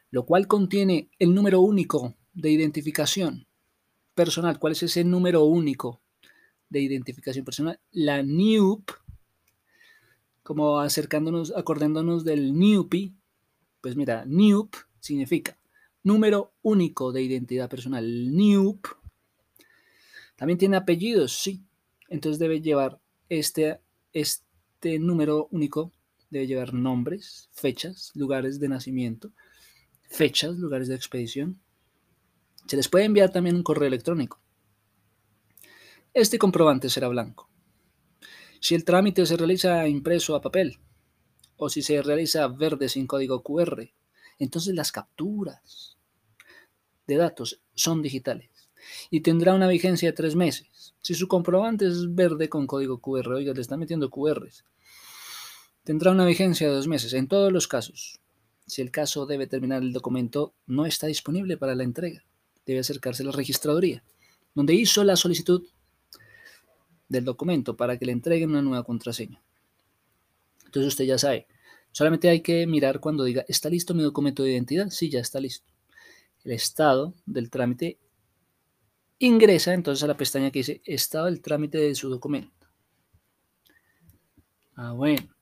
lo 0.10 0.26
cual 0.26 0.48
contiene 0.48 1.10
el 1.20 1.34
número 1.34 1.62
único 1.62 2.15
de 2.34 2.52
identificación 2.52 3.48
personal. 4.13 4.60
¿Cuál 4.60 4.74
es 4.74 4.84
ese 4.84 5.04
número 5.04 5.44
único 5.44 6.02
de 6.70 6.82
identificación 6.82 7.46
personal? 7.46 7.80
La 7.91 8.22
NIUP 8.24 8.91
como 10.44 10.80
acercándonos, 10.80 11.54
acordándonos 11.56 12.24
del 12.26 12.58
NUPI, 12.58 13.15
pues 13.80 13.96
mira, 13.96 14.26
NUP 14.26 14.76
significa 15.00 15.58
número 16.04 16.54
único 16.62 17.12
de 17.12 17.22
identidad 17.22 17.70
personal. 17.70 18.06
NUP 18.36 18.86
también 20.36 20.58
tiene 20.58 20.78
apellidos, 20.78 21.34
sí. 21.34 21.63
Entonces 22.10 22.39
debe 22.39 22.62
llevar 22.62 23.00
este, 23.30 23.80
este 24.13 25.00
número 25.00 25.48
único, 25.52 25.94
debe 26.32 26.48
llevar 26.48 26.74
nombres, 26.74 27.50
fechas, 27.52 28.12
lugares 28.15 28.60
de 28.60 28.70
nacimiento, 28.70 29.32
fechas, 30.10 30.58
lugares 30.58 30.88
de 30.88 30.96
expedición. 30.96 31.62
Se 32.65 32.78
les 32.78 32.88
puede 32.88 33.06
enviar 33.06 33.32
también 33.32 33.56
un 33.56 33.63
correo 33.63 33.88
electrónico. 33.88 34.41
Este 36.13 36.39
comprobante 36.39 36.89
será 36.89 37.10
blanco. 37.10 37.50
Si 38.60 38.76
el 38.76 38.86
trámite 38.86 39.26
se 39.26 39.38
realiza 39.38 39.88
impreso 39.88 40.36
a 40.36 40.41
papel 40.41 40.80
o 41.58 41.70
si 41.70 41.82
se 41.82 42.02
realiza 42.02 42.48
verde 42.48 42.89
sin 42.89 43.08
código 43.08 43.44
QR, 43.44 43.89
entonces 44.39 44.74
las 44.74 44.91
capturas 44.91 45.98
de 47.08 47.15
datos 47.15 47.62
son 47.74 48.02
digitales 48.02 48.50
y 49.10 49.22
tendrá 49.22 49.54
una 49.54 49.67
vigencia 49.67 50.10
de 50.10 50.13
tres 50.13 50.36
meses. 50.36 50.96
Si 51.02 51.13
su 51.13 51.28
comprobante 51.28 51.88
es 51.88 52.13
verde 52.13 52.50
con 52.50 52.67
código 52.67 53.00
QR, 53.00 53.34
oiga, 53.34 53.54
le 53.54 53.62
está 53.62 53.78
metiendo 53.78 54.10
QRs, 54.10 54.63
tendrá 55.84 56.12
una 56.12 56.26
vigencia 56.26 56.67
de 56.67 56.74
dos 56.74 56.88
meses. 56.88 57.13
En 57.13 57.28
todos 57.28 57.52
los 57.52 57.67
casos, 57.67 58.20
si 58.65 58.82
el 58.82 58.91
caso 58.91 59.26
debe 59.26 59.48
terminar 59.48 59.82
el 59.82 59.94
documento 59.94 60.54
no 60.67 60.86
está 60.86 61.08
disponible 61.08 61.58
para 61.58 61.76
la 61.76 61.84
entrega, 61.84 62.24
debe 62.65 62.80
acercarse 62.80 63.24
a 63.24 63.28
la 63.28 63.32
registraduría, 63.32 64.04
donde 64.54 64.74
hizo 64.74 65.04
la 65.04 65.15
solicitud 65.15 65.67
del 67.10 67.26
documento 67.26 67.76
para 67.76 67.98
que 67.98 68.06
le 68.06 68.12
entreguen 68.12 68.52
una 68.52 68.62
nueva 68.62 68.84
contraseña. 68.84 69.41
Entonces 70.65 70.88
usted 70.88 71.06
ya 71.06 71.17
sabe, 71.17 71.48
Solamente 71.91 72.30
hay 72.30 72.41
que 72.41 72.65
mirar 72.67 73.00
cuando 73.00 73.24
diga, 73.24 73.44
¿está 73.48 73.70
listo 73.70 73.94
mi 73.94 74.04
documento 74.04 74.44
de 74.44 74.52
identidad? 74.52 74.89
Sí, 74.89 75.10
ya 75.10 75.20
está 75.20 75.39
listo. 75.39 75.67
El 76.44 76.54
estado 76.54 77.13
del 77.26 77.50
trámite 77.50 78.00
ingresa 79.20 79.74
entonces 79.74 80.04
a 80.04 80.08
la 80.08 80.17
pestaña 80.17 80.52
que 80.52 80.60
dice 80.60 80.82
estado 80.86 81.26
del 81.26 81.41
trámite 81.41 81.78
de 81.78 81.94
su 81.94 82.10
documento. 82.10 82.67
Ah, 84.76 84.94
bueno. 84.94 85.36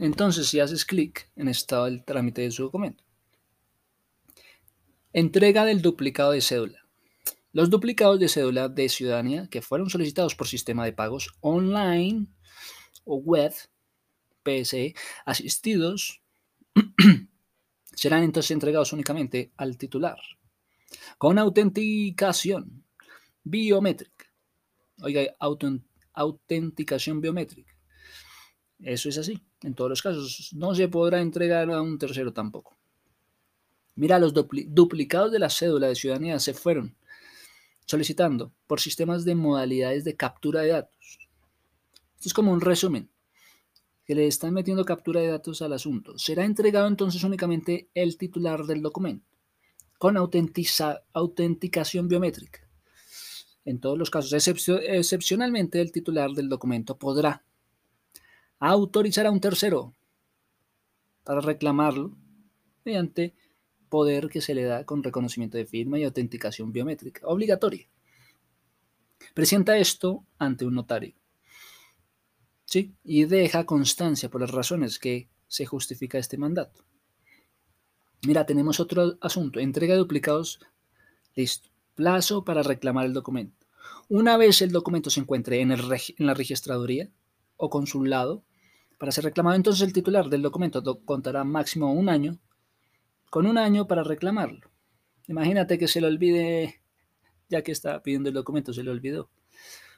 Entonces, 0.00 0.48
si 0.48 0.60
haces 0.60 0.86
clic 0.86 1.30
en 1.36 1.48
estado 1.48 1.84
del 1.84 2.02
trámite 2.04 2.40
de 2.40 2.50
su 2.50 2.62
documento. 2.62 3.04
Entrega 5.12 5.66
del 5.66 5.82
duplicado 5.82 6.32
de 6.32 6.40
cédula. 6.40 6.86
Los 7.52 7.68
duplicados 7.68 8.18
de 8.18 8.28
cédula 8.28 8.68
de 8.68 8.88
ciudadanía 8.88 9.48
que 9.48 9.60
fueron 9.60 9.90
solicitados 9.90 10.34
por 10.34 10.48
sistema 10.48 10.86
de 10.86 10.94
pagos 10.94 11.34
online 11.40 12.28
o 13.04 13.16
web, 13.16 13.52
PSE, 14.42 14.94
asistidos, 15.26 16.22
serán 17.92 18.22
entonces 18.22 18.52
entregados 18.52 18.94
únicamente 18.94 19.52
al 19.58 19.76
titular 19.76 20.18
con 21.18 21.38
autenticación 21.38 22.84
biométrica. 23.44 24.32
Oiga, 25.02 25.22
autenticación 26.14 27.20
biométrica. 27.20 27.69
Eso 28.82 29.08
es 29.08 29.18
así. 29.18 29.42
En 29.62 29.74
todos 29.74 29.90
los 29.90 30.02
casos, 30.02 30.50
no 30.54 30.74
se 30.74 30.88
podrá 30.88 31.20
entregar 31.20 31.70
a 31.70 31.82
un 31.82 31.98
tercero 31.98 32.32
tampoco. 32.32 32.76
Mira, 33.94 34.18
los 34.18 34.32
duplicados 34.32 35.32
de 35.32 35.38
la 35.38 35.50
cédula 35.50 35.88
de 35.88 35.94
ciudadanía 35.94 36.38
se 36.38 36.54
fueron 36.54 36.96
solicitando 37.84 38.52
por 38.66 38.80
sistemas 38.80 39.24
de 39.24 39.34
modalidades 39.34 40.04
de 40.04 40.16
captura 40.16 40.62
de 40.62 40.68
datos. 40.68 41.18
Esto 42.14 42.28
es 42.28 42.34
como 42.34 42.52
un 42.52 42.60
resumen, 42.60 43.10
que 44.06 44.14
le 44.14 44.26
están 44.26 44.54
metiendo 44.54 44.84
captura 44.84 45.20
de 45.20 45.28
datos 45.28 45.60
al 45.60 45.72
asunto. 45.72 46.16
Será 46.16 46.44
entregado 46.44 46.86
entonces 46.86 47.24
únicamente 47.24 47.90
el 47.94 48.16
titular 48.16 48.64
del 48.64 48.80
documento, 48.80 49.26
con 49.98 50.16
autenticación 50.16 52.08
biométrica. 52.08 52.60
En 53.64 53.80
todos 53.80 53.98
los 53.98 54.08
casos, 54.08 54.32
excepcionalmente 54.32 55.80
el 55.80 55.92
titular 55.92 56.30
del 56.30 56.48
documento 56.48 56.96
podrá 56.96 57.44
autorizar 58.68 59.26
a 59.26 59.30
un 59.30 59.40
tercero 59.40 59.94
para 61.24 61.40
reclamarlo 61.40 62.16
mediante 62.84 63.34
poder 63.88 64.28
que 64.28 64.40
se 64.40 64.54
le 64.54 64.64
da 64.64 64.84
con 64.84 65.02
reconocimiento 65.02 65.58
de 65.58 65.66
firma 65.66 65.98
y 65.98 66.04
autenticación 66.04 66.72
biométrica, 66.72 67.26
obligatoria. 67.26 67.88
Presenta 69.34 69.76
esto 69.78 70.24
ante 70.38 70.64
un 70.64 70.74
notario. 70.74 71.14
¿Sí? 72.64 72.94
Y 73.02 73.24
deja 73.24 73.66
constancia 73.66 74.30
por 74.30 74.40
las 74.40 74.50
razones 74.50 74.98
que 74.98 75.28
se 75.48 75.66
justifica 75.66 76.18
este 76.18 76.38
mandato. 76.38 76.84
Mira, 78.26 78.46
tenemos 78.46 78.78
otro 78.80 79.18
asunto. 79.20 79.58
Entrega 79.58 79.94
de 79.94 79.98
duplicados. 79.98 80.60
Listo. 81.34 81.70
Plazo 81.94 82.44
para 82.44 82.62
reclamar 82.62 83.06
el 83.06 83.12
documento. 83.12 83.66
Una 84.08 84.36
vez 84.36 84.62
el 84.62 84.72
documento 84.72 85.10
se 85.10 85.20
encuentre 85.20 85.60
en, 85.60 85.72
en 85.72 86.26
la 86.26 86.34
registraduría 86.34 87.10
o 87.56 87.70
consulado, 87.70 88.44
para 89.00 89.12
ser 89.12 89.24
reclamado, 89.24 89.56
entonces 89.56 89.80
el 89.80 89.94
titular 89.94 90.28
del 90.28 90.42
documento 90.42 90.82
contará 91.06 91.42
máximo 91.42 91.90
un 91.90 92.10
año 92.10 92.38
con 93.30 93.46
un 93.46 93.56
año 93.56 93.86
para 93.86 94.04
reclamarlo. 94.04 94.70
Imagínate 95.26 95.78
que 95.78 95.88
se 95.88 96.02
le 96.02 96.06
olvide, 96.06 96.82
ya 97.48 97.62
que 97.62 97.72
está 97.72 98.02
pidiendo 98.02 98.28
el 98.28 98.34
documento, 98.34 98.74
se 98.74 98.82
le 98.82 98.90
olvidó. 98.90 99.30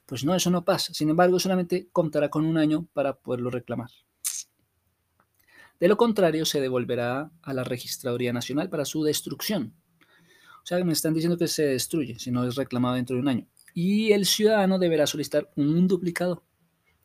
Pues 0.06 0.24
no, 0.24 0.36
eso 0.36 0.50
no 0.50 0.64
pasa. 0.64 0.94
Sin 0.94 1.10
embargo, 1.10 1.40
solamente 1.40 1.88
contará 1.90 2.28
con 2.28 2.44
un 2.44 2.56
año 2.56 2.86
para 2.92 3.14
poderlo 3.14 3.50
reclamar. 3.50 3.90
De 5.80 5.88
lo 5.88 5.96
contrario, 5.96 6.44
se 6.44 6.60
devolverá 6.60 7.32
a 7.42 7.54
la 7.54 7.64
Registraduría 7.64 8.32
Nacional 8.32 8.70
para 8.70 8.84
su 8.84 9.02
destrucción. 9.02 9.74
O 10.62 10.66
sea, 10.66 10.84
me 10.84 10.92
están 10.92 11.12
diciendo 11.12 11.36
que 11.36 11.48
se 11.48 11.64
destruye 11.64 12.20
si 12.20 12.30
no 12.30 12.46
es 12.46 12.54
reclamado 12.54 12.94
dentro 12.94 13.16
de 13.16 13.22
un 13.22 13.28
año. 13.28 13.48
Y 13.74 14.12
el 14.12 14.26
ciudadano 14.26 14.78
deberá 14.78 15.08
solicitar 15.08 15.50
un 15.56 15.88
duplicado, 15.88 16.44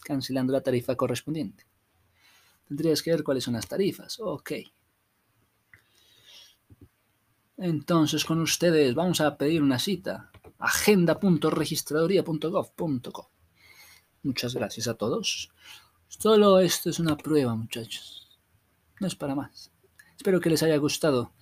cancelando 0.04 0.54
la 0.54 0.62
tarifa 0.62 0.96
correspondiente. 0.96 1.66
Tendrías 2.68 3.02
que 3.02 3.12
ver 3.12 3.24
cuáles 3.24 3.44
son 3.44 3.54
las 3.54 3.68
tarifas. 3.68 4.20
Ok. 4.20 4.52
Entonces, 7.58 8.26
con 8.26 8.40
ustedes 8.42 8.94
vamos 8.94 9.22
a 9.22 9.38
pedir 9.38 9.64
una 9.64 9.80
cita. 9.80 10.32
agenda.registraduría.gov.co. 10.60 13.32
Muchas 14.24 14.54
gracias 14.54 14.88
a 14.88 14.96
todos. 14.96 15.50
Solo 16.08 16.60
esto 16.60 16.90
es 16.90 17.00
una 17.00 17.18
prueba, 17.18 17.56
muchachos. 17.56 18.40
No 19.00 19.08
es 19.08 19.16
para 19.16 19.36
más. 19.36 19.72
Espero 20.16 20.40
que 20.40 20.50
les 20.50 20.64
haya 20.64 20.78
gustado 20.78 21.34